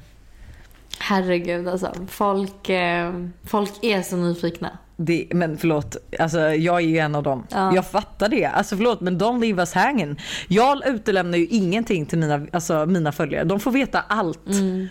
Herregud 1.00 1.68
alltså. 1.68 1.92
Folk, 2.08 2.70
eh, 2.70 3.14
folk 3.46 3.72
är 3.82 4.02
så 4.02 4.16
nyfikna. 4.16 4.70
Det, 5.06 5.28
men 5.32 5.58
förlåt, 5.58 5.98
alltså, 6.20 6.40
jag 6.40 6.76
är 6.76 6.80
ju 6.88 6.98
en 6.98 7.16
av 7.16 7.24
dem. 7.24 7.48
Ja. 7.52 7.76
Jag 7.76 7.86
fattar 7.88 8.30
det. 8.30 8.46
Alltså, 8.46 8.76
förlåt 8.76 9.02
men 9.02 9.20
don't 9.20 9.42
leave 9.42 9.62
us 9.62 9.74
hanging. 9.74 10.20
Jag 10.48 10.88
utelämnar 10.88 11.38
ju 11.38 11.48
ingenting 11.48 12.06
till 12.06 12.18
mina, 12.18 12.42
alltså, 12.52 12.86
mina 12.86 13.12
följare. 13.12 13.44
De 13.44 13.60
får 13.60 13.72
veta 13.72 14.04
allt. 14.08 14.48
Mm. 14.48 14.88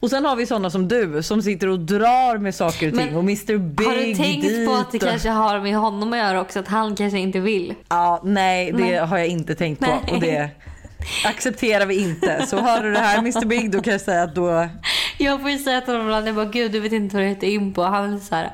Och 0.00 0.10
sen 0.10 0.24
har 0.24 0.36
vi 0.36 0.46
sådana 0.46 0.70
som 0.70 0.88
du 0.88 1.22
som 1.22 1.42
sitter 1.42 1.68
och 1.68 1.78
drar 1.80 2.38
med 2.38 2.54
saker 2.54 2.88
och 2.92 2.98
ting 2.98 3.06
Men 3.06 3.16
och 3.16 3.22
Mr 3.22 3.58
Big 3.58 3.86
har 3.86 3.94
du 3.94 4.14
tänkt 4.14 4.42
dit 4.42 4.68
på 4.68 4.74
att 4.74 4.92
det 4.92 4.98
och- 4.98 5.08
kanske 5.08 5.28
har 5.28 5.60
med 5.60 5.76
honom 5.76 6.12
att 6.12 6.18
göra 6.18 6.40
också? 6.40 6.58
Att 6.60 6.68
han 6.68 6.96
kanske 6.96 7.18
inte 7.18 7.40
vill? 7.40 7.74
Ja, 7.88 8.20
nej 8.24 8.72
det 8.72 8.78
Nej. 8.78 8.96
har 8.96 9.18
jag 9.18 9.26
inte 9.26 9.54
tänkt 9.54 9.80
på 9.80 9.86
Nej. 9.86 10.14
och 10.14 10.20
det 10.20 10.50
accepterar 11.26 11.86
vi 11.86 12.02
inte. 12.02 12.46
Så 12.46 12.56
hör 12.60 12.82
du 12.82 12.92
det 12.92 12.98
här 12.98 13.18
Mr 13.18 13.44
Big 13.46 13.70
då 13.70 13.80
kan 13.82 13.92
jag 13.92 14.00
säga 14.00 14.22
att 14.22 14.34
då 14.34 14.68
Jag 15.22 15.40
får 15.40 15.50
ju 15.50 15.58
säga 15.58 15.80
till 15.80 15.92
honom 15.92 16.06
ibland, 16.06 16.28
jag 16.28 16.34
bara 16.34 16.44
gud 16.44 16.72
du 16.72 16.80
vet 16.80 16.92
inte 16.92 17.16
vad 17.16 17.24
du 17.24 17.28
heter 17.28 17.46
in 17.46 17.74
på. 17.74 17.82
Han 17.82 18.14
är 18.14 18.18
så 18.18 18.34
här, 18.34 18.50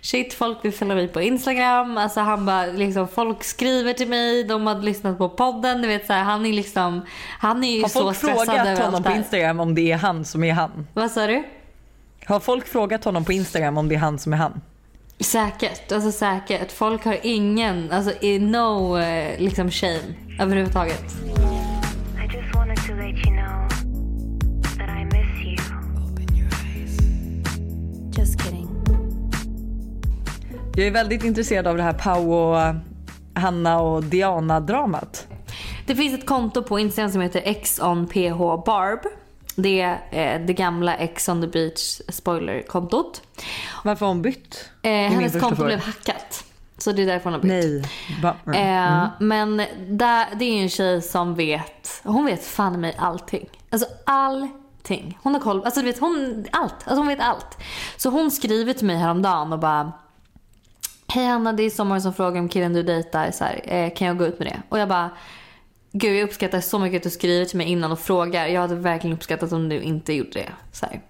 shit 0.00 0.34
folk 0.34 0.64
vill 0.64 0.72
följa 0.72 0.94
mig 0.94 1.08
på 1.08 1.20
Instagram. 1.20 1.98
Alltså 1.98 2.20
han 2.20 2.46
bara 2.46 2.66
liksom 2.66 3.08
folk 3.08 3.44
skriver 3.44 3.92
till 3.92 4.08
mig, 4.08 4.44
de 4.44 4.66
har 4.66 4.82
lyssnat 4.82 5.18
på 5.18 5.28
podden. 5.28 5.82
Du 5.82 5.88
vet 5.88 6.06
så 6.06 6.12
här, 6.12 6.22
han 6.22 6.46
är 6.46 6.52
liksom, 6.52 7.06
han 7.38 7.64
är 7.64 7.76
ju 7.76 7.82
har 7.82 7.88
så 7.88 8.00
folk 8.00 8.16
stressad 8.16 8.46
frågat 8.46 8.66
över 8.66 8.84
honom 8.84 8.94
allt 8.94 9.06
på. 9.06 9.12
Instagram 9.12 9.60
om 9.60 9.74
det 9.74 9.92
är 9.92 9.96
han 9.96 10.24
som 10.24 10.44
är 10.44 10.52
han? 10.52 10.86
Vad 10.94 11.10
sa 11.10 11.26
du? 11.26 11.44
Har 12.26 12.40
folk 12.40 12.66
frågat 12.68 13.04
honom 13.04 13.24
på 13.24 13.32
Instagram 13.32 13.78
om 13.78 13.88
det 13.88 13.94
är 13.94 13.98
han 13.98 14.18
som 14.18 14.32
är 14.32 14.36
han? 14.36 14.60
Säkert, 15.20 15.92
alltså 15.92 16.12
säkert. 16.12 16.72
Folk 16.72 17.04
har 17.04 17.16
ingen, 17.22 17.92
alltså 17.92 18.10
no 18.40 18.98
eh, 18.98 19.40
liksom 19.40 19.70
shame 19.70 20.14
överhuvudtaget. 20.40 21.04
I 21.04 22.36
just 22.36 22.54
wanted 22.54 22.76
to 22.76 22.94
let 22.94 23.26
you 23.26 23.36
know 23.36 23.67
Just 28.28 28.42
kidding. 28.42 28.68
Jag 30.76 30.86
är 30.86 30.90
väldigt 30.90 31.24
intresserad 31.24 31.66
av 31.66 31.76
det 31.76 31.82
här 31.82 31.92
Pau 31.92 32.32
och 32.32 32.74
Hanna 33.34 33.80
och 33.80 34.04
Diana-dramat. 34.04 35.26
Det 35.86 35.96
finns 35.96 36.14
ett 36.14 36.26
konto 36.26 36.62
på 36.62 36.78
Instagram 36.78 37.10
som 37.10 37.20
heter 37.20 37.54
xonphbarb. 37.64 38.98
Det 39.56 39.80
är 39.80 39.92
eh, 40.10 40.46
det 40.46 40.52
gamla 40.52 40.96
X 40.96 41.28
on 41.28 41.40
the 41.40 41.46
beach 41.46 42.00
spoiler-kontot. 42.08 43.22
Varför 43.84 44.06
har 44.06 44.12
hon 44.12 44.22
bytt? 44.22 44.70
Eh, 44.82 44.90
hennes 44.90 45.32
konto 45.32 45.56
fråga. 45.56 45.66
blev 45.66 45.78
hackat. 45.80 46.44
Så 46.78 46.92
det 46.92 47.02
är 47.02 47.06
därför 47.06 47.24
hon 47.24 47.32
har 47.32 47.40
bytt. 47.40 47.50
Nej. 47.50 47.82
Va? 48.22 48.54
Eh, 48.54 49.08
Men 49.20 49.56
där, 49.88 50.26
det 50.38 50.44
är 50.44 50.62
en 50.62 50.68
tjej 50.68 51.02
som 51.02 51.34
vet, 51.34 52.00
hon 52.04 52.26
vet 52.26 52.44
fan 52.44 52.80
mig 52.80 52.94
allting. 52.98 53.48
Alltså 53.70 53.88
allting. 54.06 54.67
Hon 55.22 55.34
har 55.34 55.40
koll, 55.40 55.64
alltså 55.64 55.80
du 55.80 55.86
vet 55.86 56.00
hon, 56.00 56.46
allt. 56.52 56.72
Alltså 56.72 56.96
hon 56.96 57.08
vet 57.08 57.20
allt. 57.20 57.58
Så 57.96 58.10
hon 58.10 58.30
skriver 58.30 58.72
till 58.72 58.86
mig 58.86 58.96
häromdagen 58.96 59.52
och 59.52 59.58
bara 59.58 59.92
Hej 61.12 61.26
Hanna, 61.26 61.52
det 61.52 61.62
är 61.62 61.70
sommaren 61.70 62.02
som 62.02 62.14
frågar 62.14 62.40
om 62.40 62.48
killen 62.48 62.72
du 62.72 62.82
dejtar, 62.82 63.30
så 63.30 63.44
här, 63.44 63.60
eh, 63.64 63.94
kan 63.94 64.06
jag 64.06 64.18
gå 64.18 64.26
ut 64.26 64.38
med 64.38 64.48
det? 64.48 64.62
Och 64.68 64.78
jag 64.78 64.88
bara 64.88 65.10
Gud 65.92 66.16
jag 66.16 66.22
uppskattar 66.22 66.60
så 66.60 66.78
mycket 66.78 66.96
att 66.96 67.02
du 67.02 67.10
skriver 67.10 67.44
till 67.44 67.56
mig 67.56 67.66
innan 67.66 67.92
och 67.92 67.98
frågar. 67.98 68.46
Jag 68.46 68.60
hade 68.60 68.74
verkligen 68.74 69.16
uppskattat 69.16 69.52
om 69.52 69.68
du 69.68 69.80
inte 69.80 70.12
gjorde 70.12 70.30
det. 70.30 70.52
Så, 70.72 70.86
här. 70.86 71.00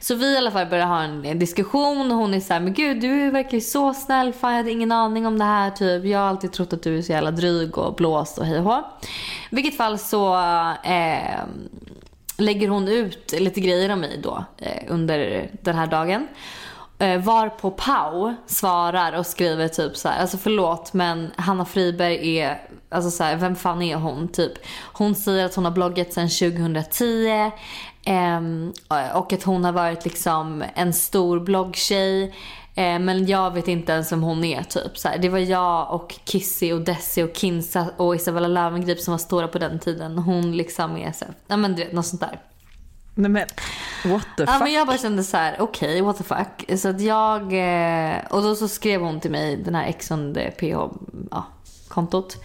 så 0.00 0.14
vi 0.14 0.34
i 0.34 0.36
alla 0.36 0.50
fall 0.50 0.66
började 0.66 0.90
ha 0.90 1.02
en, 1.02 1.24
en 1.24 1.38
diskussion 1.38 2.12
och 2.12 2.16
hon 2.16 2.34
är 2.34 2.40
så 2.40 2.52
här, 2.52 2.60
men 2.60 2.74
gud 2.74 3.00
du 3.00 3.30
verkar 3.30 3.54
ju 3.54 3.60
så 3.60 3.94
snäll. 3.94 4.32
Fan 4.32 4.50
jag 4.50 4.56
hade 4.56 4.70
ingen 4.70 4.92
aning 4.92 5.26
om 5.26 5.38
det 5.38 5.44
här 5.44 5.70
typ. 5.70 6.04
Jag 6.04 6.18
har 6.18 6.26
alltid 6.26 6.52
trott 6.52 6.72
att 6.72 6.82
du 6.82 6.98
är 6.98 7.02
så 7.02 7.12
jävla 7.12 7.30
dryg 7.30 7.78
och 7.78 7.94
blåst 7.94 8.38
och 8.38 8.46
hej 8.46 8.58
och 8.58 8.64
hå. 8.64 8.82
I 9.50 9.54
vilket 9.54 9.76
fall 9.76 9.98
så 9.98 10.34
eh, 10.84 11.40
lägger 12.40 12.68
hon 12.68 12.88
ut 12.88 13.32
lite 13.32 13.60
grejer 13.60 13.92
om 13.92 14.00
mig 14.00 14.20
då 14.22 14.44
eh, 14.58 14.82
under 14.88 15.50
den 15.62 15.76
här 15.76 15.86
dagen. 15.86 16.28
Eh, 17.00 17.20
Varpå 17.20 17.70
Pau 17.70 18.34
svarar 18.46 19.12
och 19.12 19.26
skriver 19.26 19.68
typ 19.68 19.96
så 19.96 20.08
här, 20.08 20.20
alltså 20.20 20.38
förlåt 20.38 20.92
men 20.92 21.30
Hanna 21.36 21.64
Friberg 21.64 22.38
är, 22.38 22.60
alltså 22.88 23.10
så 23.10 23.24
här, 23.24 23.36
vem 23.36 23.56
fan 23.56 23.82
är 23.82 23.96
hon 23.96 24.28
typ? 24.28 24.52
Hon 24.92 25.14
säger 25.14 25.44
att 25.44 25.54
hon 25.54 25.64
har 25.64 25.72
bloggat 25.72 26.12
sedan 26.12 26.28
2010 26.28 27.50
eh, 28.04 28.40
och 29.14 29.32
att 29.32 29.42
hon 29.42 29.64
har 29.64 29.72
varit 29.72 30.04
liksom 30.04 30.64
en 30.74 30.92
stor 30.92 31.40
bloggtjej. 31.40 32.34
Eh, 32.80 32.98
men 32.98 33.26
jag 33.26 33.54
vet 33.54 33.68
inte 33.68 33.92
ens 33.92 34.12
vem 34.12 34.22
hon 34.22 34.44
är 34.44 34.62
typ. 34.62 34.98
Så 34.98 35.08
här, 35.08 35.18
det 35.18 35.28
var 35.28 35.38
jag 35.38 35.94
och 35.94 36.14
Kissy 36.24 36.72
och 36.72 36.80
Desi 36.80 37.22
och 37.22 37.36
Kinsa 37.36 37.86
och 37.96 38.16
Isabella 38.16 38.48
Löwengrip 38.48 39.00
som 39.00 39.12
var 39.12 39.18
stora 39.18 39.48
på 39.48 39.58
den 39.58 39.78
tiden. 39.78 40.18
Hon 40.18 40.56
liksom 40.56 40.96
är 40.96 41.12
så 41.12 41.24
här, 41.24 41.34
ja 41.46 41.56
men 41.56 41.74
du 41.74 41.84
vet 41.84 41.92
något 41.92 42.06
sånt 42.06 42.20
där. 42.20 42.40
Nej 43.14 43.30
men 43.30 43.46
what 44.04 44.26
the 44.36 44.42
Ja 44.42 44.52
fuck? 44.52 44.62
men 44.62 44.72
jag 44.72 44.86
bara 44.86 44.98
kände 44.98 45.24
så 45.24 45.36
här: 45.36 45.56
okej 45.58 46.00
what 46.00 46.18
the 46.18 46.24
fuck. 46.24 46.78
Så 46.80 46.88
att 46.88 47.00
jag, 47.00 47.42
eh, 47.42 48.18
och 48.30 48.42
då 48.42 48.54
så 48.54 48.68
skrev 48.68 49.00
hon 49.00 49.20
till 49.20 49.30
mig, 49.30 49.56
den 49.56 49.74
här 49.74 49.86
Exxon 49.86 50.34
PH 50.58 50.76
ja, 51.30 51.46
kontot. 51.88 52.36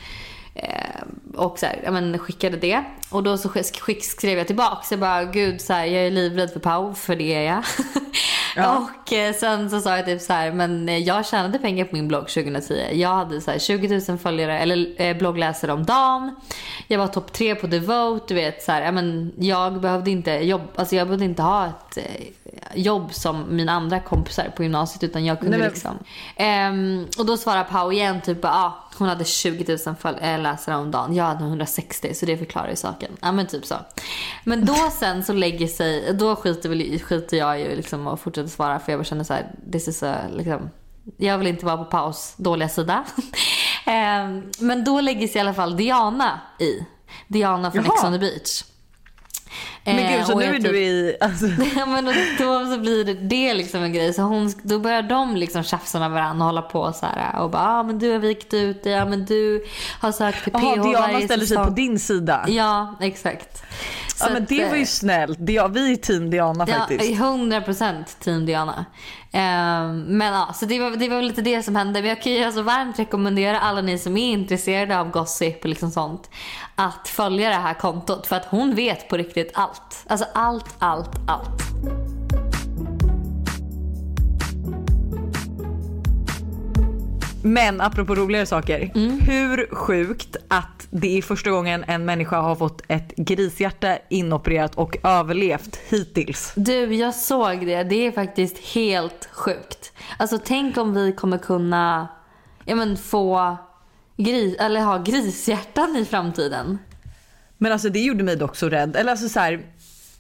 Eh, 0.56 1.02
och 1.36 1.60
så 1.60 1.66
här, 1.66 1.82
ja, 1.84 1.92
men 1.92 2.20
skickade 2.20 2.58
det. 2.58 2.84
Och 3.10 3.24
då 3.24 3.38
så 3.38 3.50
skick, 3.50 4.04
skrev 4.04 4.38
jag 4.38 4.48
tillbaks. 4.48 4.92
Jag 4.92 5.00
bara 5.00 5.24
gud 5.24 5.62
så 5.62 5.74
här, 5.74 5.86
jag 5.86 6.08
är 6.08 6.12
livrädd 6.12 6.52
för 6.52 6.60
Pau 6.60 6.94
för 6.94 7.16
det 7.16 7.34
är 7.34 7.42
jag. 7.42 7.64
Ja. 8.56 8.88
och 9.06 9.14
eh, 9.14 9.34
sen 9.34 9.70
så 9.70 9.82
sa 9.82 9.98
jag 9.98 10.06
typ 10.06 10.22
så 10.22 10.34
här, 10.34 10.52
men 10.52 10.90
eh, 10.90 10.98
jag 10.98 11.26
tjänade 11.26 11.60
pengar 11.60 11.86
på 11.86 11.96
min 11.96 12.08
blogg 12.08 12.28
2010. 12.28 12.74
Jag 12.92 13.10
hade 13.10 13.42
så 13.42 13.52
här 13.52 13.60
20 13.60 14.02
000 14.10 14.18
följare 14.18 14.60
eller 14.60 15.02
eh, 15.02 15.18
bloggläsare 15.18 15.74
om 15.74 15.86
dagen. 15.86 16.36
Jag 16.88 17.00
var 17.00 17.08
topp 17.08 17.34
tre 17.34 17.56
på 17.56 17.68
Devote, 17.68 18.26
du 18.28 18.34
vet 18.34 18.64
så 18.64 18.72
här, 18.72 18.82
ja, 18.82 18.92
men 18.92 19.34
jag 19.38 19.82
behövde 19.82 20.12
inte 20.12 20.32
jobba, 20.32 20.66
alltså 20.76 20.96
jag 20.96 21.08
behövde 21.08 21.26
inte 21.26 21.42
ha 21.42 21.66
ett 21.68 21.98
eh, 21.98 22.04
jobb 22.76 23.14
som 23.14 23.56
mina 23.56 23.72
andra 23.72 24.00
kompisar 24.00 24.54
på 24.56 24.64
gymnasiet 24.64 25.04
utan 25.04 25.26
jag 25.26 25.40
kunde 25.40 25.58
Nej, 25.58 25.60
men- 25.60 25.74
liksom. 25.74 25.98
Ehm, 26.36 27.08
och 27.18 27.26
då 27.26 27.38
svarar 27.38 27.64
Pau 27.64 27.92
igen 27.92 28.22
typ 28.22 28.40
ah, 28.46 28.72
hon 28.98 29.08
hade 29.10 29.26
20 29.26 29.78
000 29.86 29.96
föl- 29.96 30.18
eh, 30.22 30.40
läsare 30.40 30.76
om 30.76 30.92
dagen. 30.92 31.16
Jag 31.16 31.24
hade 31.26 31.44
160 31.44 32.14
så 32.14 32.26
det 32.26 32.38
förklarar 32.38 32.70
ju 32.70 32.76
saken. 32.76 33.12
Ja 33.22 33.32
men 33.32 33.48
typ 33.48 33.66
så. 33.66 33.76
Men 34.44 34.66
då 34.66 34.76
sen 35.00 35.24
så 35.24 35.34
lägger 35.34 35.68
sig, 35.68 36.14
då 36.14 36.36
skiter, 36.36 36.70
väl, 36.70 37.00
skiter 37.00 37.38
jag 37.38 37.60
ju 37.60 37.76
liksom 37.76 38.08
och 38.08 38.20
fortsätter 38.20 38.50
svara 38.50 38.80
för 38.80 38.92
jag 38.92 39.00
bara 39.00 39.06
känner 39.06 39.24
så 39.24 39.34
här, 39.34 39.52
this 39.72 39.88
is 39.88 40.04
a, 40.04 40.16
liksom, 40.34 40.70
jag 41.18 41.38
vill 41.38 41.48
inte 41.48 41.66
vara 41.66 41.78
på 41.78 41.86
paus 41.86 42.34
dåliga 42.38 42.70
sida. 42.70 43.04
Ehm, 43.86 44.44
men 44.60 44.84
då 44.84 45.02
lägger 45.02 45.28
sig 45.28 45.38
i 45.38 45.40
alla 45.40 45.54
fall 45.54 45.78
Diana 45.78 46.42
i. 46.60 46.86
Diana 47.28 47.72
från. 47.72 47.86
Ex 47.86 48.04
on 48.04 48.12
the 48.14 48.20
beach. 48.20 48.64
Men 49.84 50.00
Eh, 50.00 50.18
gud 50.18 50.26
så 50.26 50.34
och 50.34 50.40
nu 50.40 50.46
är 50.46 50.54
typ- 50.54 50.64
du 50.64 50.78
i, 50.78 51.18
alltså, 51.22 51.46
Ja 51.76 51.86
men 51.86 52.06
då 52.40 52.66
så 52.66 52.78
blir 52.80 53.06
det, 53.06 53.14
det 53.14 53.54
liksom 53.54 53.84
en 53.84 53.94
grej. 53.94 54.14
Så 54.14 54.22
hon, 54.22 54.54
då 54.64 54.80
börjar 54.80 55.02
de 55.02 55.36
liksom 55.36 55.64
tjafsa 55.64 56.00
med 56.00 56.12
varandra 56.12 56.46
och 56.46 56.50
hålla 56.50 56.62
på 56.62 56.94
så 56.94 57.06
här 57.06 57.42
och 57.42 57.50
bara 57.50 57.64
ah, 57.64 57.84
men 57.84 58.00
du 58.00 58.12
har 58.12 58.20
vikt 58.20 58.54
ut 58.54 58.84
dig, 58.84 58.94
ja 58.94 59.06
men 59.06 59.26
du 59.26 59.66
har 60.02 60.12
sökt 60.12 60.44
till 60.44 60.54
PH 60.54 60.60
jaha 60.64 60.84
Diana 60.84 61.22
ställer 61.22 61.46
sig 61.46 61.48
säsong." 61.48 61.66
på 61.66 61.72
din 61.72 62.00
sida. 62.00 62.46
Ja 62.48 62.96
exakt. 63.02 63.64
Ja 64.20 64.30
men 64.34 64.46
det 64.46 64.66
var 64.66 64.76
ju 64.76 64.82
eh, 64.82 64.86
snällt. 64.88 65.38
Vi 65.42 65.58
är 65.58 65.96
team 65.96 66.30
Diana 66.30 66.66
Ja, 66.68 66.76
faktiskt. 66.76 67.22
100% 67.22 68.04
team 68.20 68.46
Diana. 68.46 68.86
Ehm, 69.32 70.02
men 70.02 70.34
ja, 70.34 70.54
så 70.54 70.66
det 70.66 70.80
var, 70.80 70.92
det 70.92 71.10
var 71.10 71.16
väl 71.16 71.28
lite 71.28 71.42
det 71.42 71.64
som 71.64 71.76
hände. 71.76 72.02
Men 72.02 72.10
jag 72.10 72.22
kan 72.22 72.32
ju 72.32 72.44
alltså 72.44 72.62
varmt 72.62 73.00
rekommendera 73.00 73.60
alla 73.60 73.82
ni 73.82 73.98
som 73.98 74.18
är 74.18 74.32
intresserade 74.34 75.00
av 75.00 75.12
gossip 75.12 75.64
och 75.64 75.70
liksom 75.70 75.92
sånt 75.92 76.30
att 76.76 77.08
följa 77.08 77.50
det 77.50 77.56
här 77.56 77.74
kontot. 77.74 78.28
För 78.28 78.36
att 78.36 78.46
hon 78.46 78.76
vet 78.76 79.10
på 79.10 79.18
riktigt 79.18 79.52
allt. 79.54 80.04
Alltså 80.08 80.26
allt, 80.34 80.76
allt, 80.80 81.12
allt. 81.28 82.15
Men 87.46 87.82
apropå 87.82 88.16
roligare 88.16 88.46
saker. 88.46 88.92
Mm. 88.96 89.20
Hur 89.20 89.76
sjukt 89.76 90.36
att 90.48 90.88
det 90.90 91.18
är 91.18 91.22
första 91.22 91.50
gången 91.50 91.84
en 91.88 92.06
människa 92.06 92.40
har 92.40 92.56
fått 92.56 92.82
ett 92.88 93.16
grishjärta 93.16 93.98
inopererat 94.10 94.76
och 94.76 94.98
överlevt 95.04 95.80
hittills. 95.90 96.54
Du, 96.56 96.96
jag 96.96 97.16
såg 97.16 97.66
det. 97.66 97.84
Det 97.84 97.96
är 98.08 98.12
faktiskt 98.12 98.58
helt 98.58 99.30
sjukt. 99.32 99.94
Alltså 100.18 100.40
tänk 100.46 100.78
om 100.78 100.94
vi 100.94 101.12
kommer 101.12 101.38
kunna 101.38 102.08
ja, 102.66 102.76
men, 102.76 102.98
få 102.98 103.58
gris, 104.18 104.56
eller 104.60 104.82
ha 104.82 104.98
grishjärtan 104.98 105.96
i 105.96 106.06
framtiden. 106.06 106.78
Men 107.58 107.72
alltså 107.72 107.90
det 107.90 108.00
gjorde 108.00 108.24
mig 108.24 108.36
dock 108.36 108.56
så 108.56 108.70
rädd. 108.70 108.96
Eller 108.96 109.12
alltså 109.12 109.30
så 109.30 109.40
här, 109.40 109.66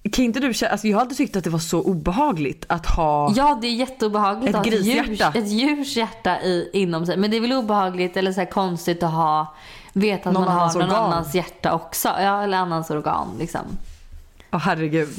kan 0.09 0.25
inte 0.25 0.39
du 0.39 0.53
känna, 0.53 0.71
alltså 0.71 0.87
jag 0.87 0.97
har 0.97 1.01
alltid 1.01 1.17
tyckt 1.17 1.35
att 1.35 1.43
det 1.43 1.49
var 1.49 1.59
så 1.59 1.81
obehagligt 1.81 2.65
att 2.69 2.85
ha 2.85 3.33
Ja, 3.35 3.57
det 3.61 3.67
är 3.67 3.73
jätteobehagligt 3.75 4.49
Ett 4.49 4.55
att 4.55 4.65
ha 4.65 4.73
ett 4.73 4.85
djurs, 4.85 5.21
ett 5.21 5.47
djurs 5.47 5.97
hjärta 5.97 6.41
i, 6.41 6.69
inom 6.73 7.05
sig. 7.05 7.17
Men 7.17 7.31
det 7.31 7.37
är 7.37 7.41
väl 7.41 7.53
obehagligt 7.53 8.17
eller 8.17 8.31
så 8.31 8.45
konstigt 8.45 9.03
att 9.03 9.11
ha 9.11 9.55
veta 9.93 10.29
att 10.29 10.33
Någon 10.33 10.45
man 10.45 10.57
har 10.57 10.73
någon 10.73 10.83
organ. 10.83 11.03
annans 11.03 11.35
hjärta 11.35 11.73
också. 11.73 12.07
Ja, 12.07 12.43
eller 12.43 12.57
annans 12.57 12.89
organ 12.89 13.27
liksom. 13.39 13.61
Åh 14.51 14.59
herregud. 14.59 15.09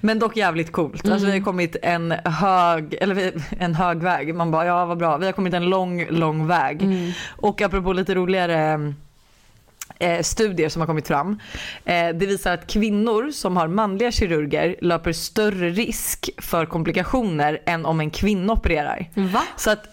Men 0.00 0.18
dock 0.18 0.36
jävligt 0.36 0.72
coolt. 0.72 1.08
Alltså 1.08 1.26
vi 1.26 1.32
har 1.32 1.44
kommit 1.44 1.76
en 1.82 2.10
hög, 2.24 2.94
eller 3.00 3.32
en 3.58 3.74
hög 3.74 4.02
väg. 4.02 4.34
Man 4.34 4.50
bara 4.50 4.66
ja 4.66 4.84
vad 4.86 4.98
bra. 4.98 5.16
Vi 5.16 5.26
har 5.26 5.32
kommit 5.32 5.54
en 5.54 5.64
lång, 5.64 6.06
lång 6.10 6.46
väg. 6.46 6.88
Och 7.28 7.62
apropå 7.62 7.92
lite 7.92 8.14
roligare 8.14 8.78
eh, 10.02 10.22
studier 10.22 10.68
som 10.68 10.80
har 10.82 10.86
kommit 10.86 11.08
fram. 11.08 11.38
Eh, 11.84 12.08
det 12.08 12.26
visar 12.26 12.54
att 12.54 12.66
kvinnor 12.66 13.30
som 13.30 13.56
har 13.56 13.68
manliga 13.68 14.10
kirurger 14.12 14.76
löper 14.80 15.12
större 15.12 15.70
risk 15.70 16.30
för 16.38 16.66
komplikationer 16.66 17.62
än 17.66 17.86
om 17.86 18.00
en 18.00 18.10
kvinna 18.10 18.52
opererar. 18.52 19.08
Va? 19.14 19.42
Så 19.56 19.70
att 19.70 19.86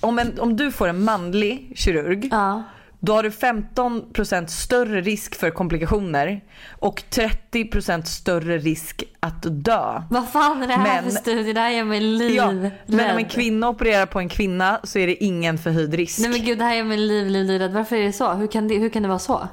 om, 0.00 0.18
en, 0.18 0.40
om 0.40 0.56
du 0.56 0.72
får 0.72 0.88
en 0.88 1.04
manlig 1.04 1.72
kirurg 1.76 2.28
Ja. 2.30 2.62
Då 3.04 3.12
har 3.12 3.22
du 3.22 3.30
15% 3.30 4.46
större 4.46 5.00
risk 5.00 5.34
för 5.34 5.50
komplikationer 5.50 6.40
och 6.70 7.02
30% 7.10 8.02
större 8.02 8.58
risk 8.58 9.04
att 9.20 9.42
dö. 9.64 10.02
Vad 10.10 10.28
fan 10.28 10.62
är 10.62 10.66
det 10.66 10.74
här 10.74 11.02
Men- 11.02 11.10
för 11.10 11.18
studie? 11.18 11.52
Det 11.52 11.60
här 11.60 11.70
gör 11.70 11.84
mig 11.84 12.34
Ja, 12.34 12.50
livrädd. 12.50 12.70
men 12.86 13.10
om 13.10 13.18
en 13.18 13.24
kvinna 13.28 13.68
opererar 13.68 14.06
på 14.06 14.18
en 14.18 14.28
kvinna 14.28 14.80
så 14.84 14.98
är 14.98 15.06
det 15.06 15.24
ingen 15.24 15.58
förhöjd 15.58 15.94
risk. 15.94 16.18
Nej 16.18 16.30
men 16.30 16.44
gud, 16.44 16.58
det 16.58 16.64
här 16.64 16.74
gör 16.74 16.84
mig 16.84 16.96
liv, 16.98 17.26
liv, 17.26 17.44
livrädd. 17.46 17.72
Varför 17.72 17.96
är 17.96 18.02
det 18.02 18.12
så? 18.12 18.32
Hur 18.32 18.46
kan 18.46 18.68
det, 18.68 18.74
hur 18.78 18.88
kan 18.88 19.02
det 19.02 19.08
vara 19.08 19.18
så? 19.18 19.48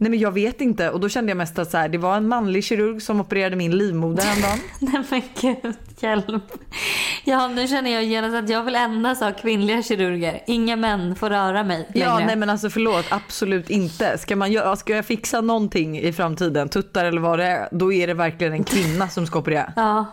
Nej 0.00 0.10
men 0.10 0.18
jag 0.18 0.32
vet 0.32 0.60
inte 0.60 0.90
och 0.90 1.00
då 1.00 1.08
kände 1.08 1.30
jag 1.30 1.36
mest 1.36 1.58
att 1.58 1.70
så 1.70 1.76
här, 1.76 1.88
det 1.88 1.98
var 1.98 2.16
en 2.16 2.28
manlig 2.28 2.64
kirurg 2.64 3.02
som 3.02 3.20
opererade 3.20 3.56
min 3.56 3.78
livmoder 3.78 4.22
häromdagen. 4.22 4.58
Nej 4.78 5.02
men 5.10 5.22
gud, 5.40 5.74
hjälp. 6.00 6.42
Ja, 7.24 7.48
nu 7.48 7.68
känner 7.68 7.90
jag 7.90 8.04
genast 8.04 8.36
att 8.36 8.48
jag 8.48 8.62
vill 8.62 8.74
endast 8.74 9.22
ha 9.22 9.32
kvinnliga 9.32 9.82
kirurger. 9.82 10.42
Inga 10.46 10.76
män 10.76 11.16
får 11.16 11.30
röra 11.30 11.64
mig 11.64 11.88
längre. 11.94 12.08
Ja 12.08 12.18
nej 12.18 12.36
men 12.36 12.50
alltså 12.50 12.70
förlåt, 12.70 13.04
absolut 13.08 13.70
inte. 13.70 14.18
Ska, 14.18 14.36
man 14.36 14.52
göra, 14.52 14.76
ska 14.76 14.96
jag 14.96 15.06
fixa 15.06 15.40
någonting 15.40 15.98
i 15.98 16.12
framtiden, 16.12 16.68
tuttar 16.68 17.04
eller 17.04 17.20
vad 17.20 17.38
det 17.38 17.44
är, 17.44 17.68
då 17.72 17.92
är 17.92 18.06
det 18.06 18.14
verkligen 18.14 18.52
en 18.52 18.64
kvinna 18.64 19.08
som 19.08 19.26
ska 19.26 19.38
operera. 19.38 19.72
Ja. 19.76 20.06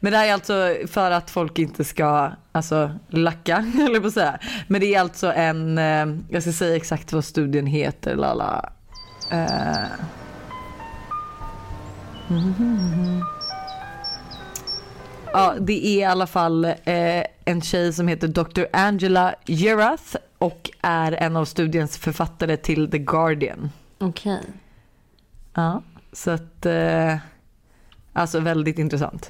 Men 0.00 0.12
det 0.12 0.18
här 0.18 0.28
är 0.28 0.32
alltså 0.32 0.74
för 0.86 1.10
att 1.10 1.30
folk 1.30 1.58
inte 1.58 1.84
ska 1.84 2.30
alltså, 2.52 2.90
lacka, 3.08 3.56
eller 3.80 4.00
på 4.00 4.06
att 4.06 4.12
säga. 4.12 4.38
Men 4.66 4.80
det 4.80 4.94
är 4.94 5.00
alltså 5.00 5.32
en, 5.32 5.78
eh, 5.78 6.06
jag 6.28 6.42
ska 6.42 6.52
säga 6.52 6.76
exakt 6.76 7.12
vad 7.12 7.24
studien 7.24 7.66
heter, 7.66 8.16
lala. 8.16 8.70
Eh. 9.30 9.86
Ja, 15.32 15.54
det 15.60 15.86
är 15.86 15.98
i 16.00 16.04
alla 16.04 16.26
fall 16.26 16.64
eh, 16.64 17.24
en 17.44 17.62
tjej 17.62 17.92
som 17.92 18.08
heter 18.08 18.28
Dr. 18.28 18.62
Angela 18.72 19.34
Gerath 19.46 20.16
och 20.38 20.70
är 20.82 21.12
en 21.12 21.36
av 21.36 21.44
studiens 21.44 21.98
författare 21.98 22.56
till 22.56 22.90
The 22.90 22.98
Guardian. 22.98 23.70
Okej. 23.98 24.40
Ja, 25.54 25.82
så 26.12 26.30
att 26.30 26.66
eh, 26.66 27.16
alltså 28.16 28.40
väldigt 28.40 28.78
intressant. 28.78 29.28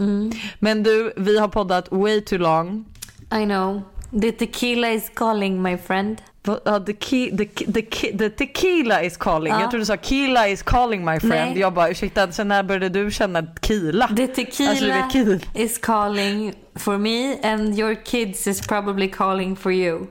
Men 0.59 0.83
du, 0.83 1.13
vi 1.17 1.39
har 1.39 1.49
poddat 1.49 1.89
way 1.91 2.21
too 2.21 2.39
long. 2.39 2.85
I 3.33 3.45
know. 3.45 3.83
The 4.21 4.33
tequila 4.33 4.91
is 4.91 5.11
calling 5.15 5.63
my 5.63 5.77
friend. 5.79 6.23
Ja, 6.65 6.81
the, 6.87 6.93
key, 6.93 7.37
the, 7.37 7.45
the, 7.73 7.83
the 8.19 8.31
tequila 8.31 9.03
is 9.03 9.17
calling. 9.17 9.53
Ja. 9.53 9.61
Jag 9.61 9.71
trodde 9.71 9.83
du 9.83 9.87
sa 9.87 9.97
kila 9.97 10.49
is 10.49 10.63
calling 10.63 11.05
my 11.05 11.21
friend. 11.21 11.51
Nej. 11.51 11.59
Jag 11.59 11.73
bara 11.75 11.89
ursäkta, 11.89 12.33
sen 12.33 12.49
när 12.49 12.63
började 12.63 12.89
du 12.89 13.11
känna 13.11 13.47
kila? 13.61 14.09
The 14.09 14.27
tequila 14.27 14.71
Alltså, 14.71 14.85
du 14.85 14.93
vet, 14.93 15.13
kil. 15.13 15.47
is 15.55 15.79
calling 15.79 16.53
for 16.75 16.99
me 16.99 17.39
and 17.43 17.79
your 17.79 17.95
kids 18.05 18.47
is 18.47 18.67
probably 18.67 19.11
calling 19.11 19.57
for 19.57 19.73
you. 19.73 20.07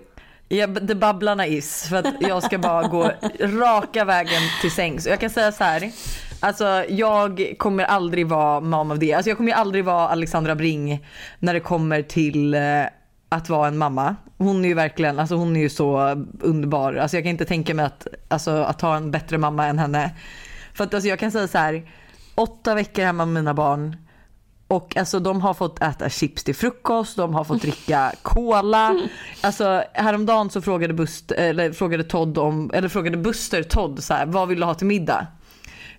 Ja, 0.47 0.67
det 0.67 0.95
babblarna 0.95 1.47
is. 1.47 1.83
För 1.89 1.95
att 1.95 2.13
jag 2.19 2.43
ska 2.43 2.57
bara 2.57 2.87
gå 2.87 3.11
raka 3.39 4.05
vägen 4.05 4.41
till 4.61 4.71
sängs. 4.71 5.07
Jag 5.07 5.19
kan 5.19 5.29
säga 5.29 5.51
så 5.51 5.63
här. 5.63 5.91
Alltså 6.45 6.83
jag 6.89 7.53
kommer 7.57 7.83
aldrig 7.83 8.27
vara 8.27 8.59
mom 8.59 8.91
of 8.91 8.99
the 8.99 9.05
year. 9.05 9.17
Alltså 9.17 9.29
jag 9.29 9.37
kommer 9.37 9.51
ju 9.51 9.57
aldrig 9.57 9.85
vara 9.85 10.07
Alexandra 10.07 10.55
Bring 10.55 11.05
när 11.39 11.53
det 11.53 11.59
kommer 11.59 12.01
till 12.01 12.53
eh, 12.53 12.61
att 13.29 13.49
vara 13.49 13.67
en 13.67 13.77
mamma. 13.77 14.15
Hon 14.37 14.65
är 14.65 14.69
ju 14.69 14.75
verkligen, 14.75 15.19
alltså 15.19 15.35
hon 15.35 15.55
är 15.55 15.59
ju 15.59 15.69
så 15.69 16.23
underbar. 16.41 16.93
Alltså 16.93 17.17
jag 17.17 17.23
kan 17.23 17.29
inte 17.29 17.45
tänka 17.45 17.73
mig 17.73 17.85
att, 17.85 18.07
alltså, 18.27 18.51
att 18.51 18.81
ha 18.81 18.95
en 18.95 19.11
bättre 19.11 19.37
mamma 19.37 19.65
än 19.65 19.79
henne. 19.79 20.11
För 20.73 20.83
att 20.83 20.93
alltså 20.93 21.09
jag 21.09 21.19
kan 21.19 21.31
säga 21.31 21.47
så 21.47 21.57
här. 21.57 21.91
Åtta 22.35 22.75
veckor 22.75 23.03
hemma 23.03 23.25
med 23.25 23.33
mina 23.33 23.53
barn. 23.53 23.95
Och 24.67 24.97
alltså 24.97 25.19
de 25.19 25.41
har 25.41 25.53
fått 25.53 25.81
äta 25.81 26.09
chips 26.09 26.43
till 26.43 26.55
frukost, 26.55 27.17
de 27.17 27.33
har 27.33 27.43
fått 27.43 27.61
dricka 27.61 28.11
cola. 28.21 28.95
Alltså 29.41 29.83
häromdagen 29.93 30.49
så 30.49 30.61
frågade, 30.61 30.93
Bust, 30.93 31.31
eller, 31.31 31.71
frågade 31.71 32.03
Todd 32.03 32.37
om, 32.37 32.71
eller 32.73 32.87
frågade 32.87 33.17
Buster 33.17 33.63
Todd 33.63 34.03
så 34.03 34.13
här, 34.13 34.25
vad 34.25 34.47
vill 34.47 34.59
du 34.59 34.65
ha 34.65 34.73
till 34.73 34.87
middag? 34.87 35.27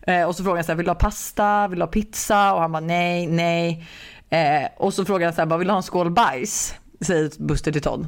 Eh, 0.06 0.22
och 0.22 0.36
så 0.36 0.42
frågade 0.42 0.58
han 0.58 0.64
så 0.64 0.72
här, 0.72 0.76
vill 0.76 0.86
du 0.86 0.90
ha 0.90 0.94
pasta, 0.94 1.68
vill 1.68 1.78
du 1.78 1.82
ha 1.84 1.90
pizza? 1.90 2.52
Och 2.52 2.60
han 2.60 2.72
bara 2.72 2.80
nej, 2.80 3.26
nej. 3.26 3.86
Eh, 4.30 4.68
och 4.76 4.94
så 4.94 5.04
frågade 5.04 5.24
han 5.24 5.34
så 5.34 5.40
här, 5.40 5.58
vill 5.58 5.68
du 5.68 5.72
ha 5.72 5.76
en 5.76 5.82
skål 5.82 6.10
bajs? 6.10 6.74
Säger 7.00 7.30
Buster 7.38 7.72
till 7.72 7.82
Todd. 7.82 8.06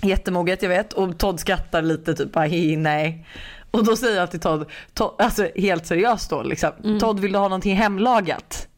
Jättemoget 0.00 0.62
jag 0.62 0.68
vet 0.68 0.92
och 0.92 1.18
Todd 1.18 1.40
skrattar 1.40 1.82
lite 1.82 2.14
typ 2.14 2.32
bara 2.32 2.46
nej. 2.76 3.26
Och 3.70 3.84
då 3.84 3.96
säger 3.96 4.16
jag 4.16 4.30
till 4.30 4.40
Todd, 4.40 4.70
Todd 4.94 5.14
alltså 5.18 5.48
helt 5.56 5.86
seriöst 5.86 6.30
då 6.30 6.42
liksom, 6.42 6.98
Todd 7.00 7.20
vill 7.20 7.32
du 7.32 7.38
ha 7.38 7.48
någonting 7.48 7.76
hemlagat? 7.76 8.68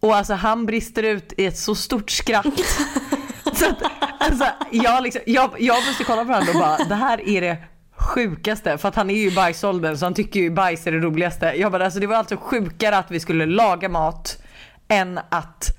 Och 0.00 0.16
alltså 0.16 0.34
han 0.34 0.66
brister 0.66 1.02
ut 1.02 1.32
i 1.36 1.46
ett 1.46 1.58
så 1.58 1.74
stort 1.74 2.10
skratt. 2.10 2.46
så 3.52 3.66
att, 3.66 3.82
alltså, 4.18 4.44
jag, 4.70 5.02
liksom, 5.02 5.22
jag, 5.26 5.50
jag 5.58 5.86
måste 5.86 6.04
kolla 6.04 6.24
på 6.24 6.32
honom 6.32 6.48
och 6.48 6.60
bara, 6.60 6.84
det 6.88 6.94
här 6.94 7.28
är 7.28 7.40
det 7.40 7.56
sjukaste. 7.98 8.78
För 8.78 8.88
att 8.88 8.94
han 8.96 9.10
är 9.10 9.14
ju 9.14 9.30
bajsåldern 9.30 9.96
så 9.96 10.06
han 10.06 10.14
tycker 10.14 10.40
ju 10.40 10.50
bajs 10.50 10.86
är 10.86 10.92
det 10.92 10.98
roligaste. 10.98 11.46
Jag 11.56 11.72
bara, 11.72 11.84
alltså, 11.84 12.00
det 12.00 12.06
var 12.06 12.16
alltså 12.16 12.36
sjukare 12.36 12.98
att 12.98 13.10
vi 13.10 13.20
skulle 13.20 13.46
laga 13.46 13.88
mat 13.88 14.42
än 14.88 15.20
att 15.28 15.78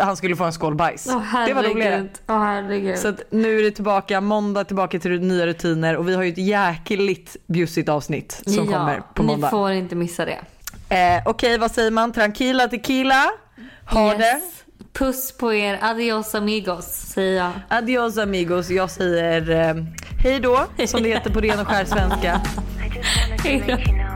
han 0.00 0.16
skulle 0.16 0.36
få 0.36 0.44
en 0.44 0.52
skål 0.52 0.74
bajs. 0.74 1.06
Åh 1.10 1.46
det 1.46 1.54
var 1.54 1.62
roligare. 1.62 2.08
herregud. 2.28 2.98
Så 2.98 3.12
nu 3.30 3.58
är 3.58 3.62
det 3.62 3.70
tillbaka, 3.70 4.20
måndag 4.20 4.64
tillbaka 4.64 4.98
till 4.98 5.20
nya 5.20 5.46
rutiner 5.46 5.96
och 5.96 6.08
vi 6.08 6.14
har 6.14 6.22
ju 6.22 6.32
ett 6.32 6.38
jäkligt 6.38 7.36
bjussigt 7.46 7.88
avsnitt 7.88 8.42
som 8.46 8.64
ja, 8.64 8.72
kommer 8.72 9.02
på 9.14 9.22
ni 9.22 9.26
måndag. 9.26 9.50
får 9.50 9.70
inte 9.70 9.94
missa 9.94 10.24
det. 10.24 10.38
Eh, 10.88 11.22
Okej, 11.26 11.58
vad 11.58 11.70
säger 11.70 11.90
man? 11.90 12.12
Tranquila 12.12 12.68
tequila? 12.68 13.24
Ha 13.90 14.14
det. 14.14 14.40
Puss 14.92 15.32
på 15.32 15.52
er. 15.52 15.78
Adios 15.82 16.34
amigos 16.34 16.84
säger 16.84 17.36
jag. 17.36 17.52
Adios 17.68 18.18
amigos. 18.18 18.70
Jag 18.70 18.90
säger 18.90 19.50
eh, 19.50 19.84
hej 20.18 20.40
då, 20.40 20.66
som 20.86 21.02
det 21.02 21.08
heter 21.08 21.30
på 21.30 21.40
ren 21.40 21.60
och 21.60 21.66
skär 21.66 21.84
svenska. 21.84 22.40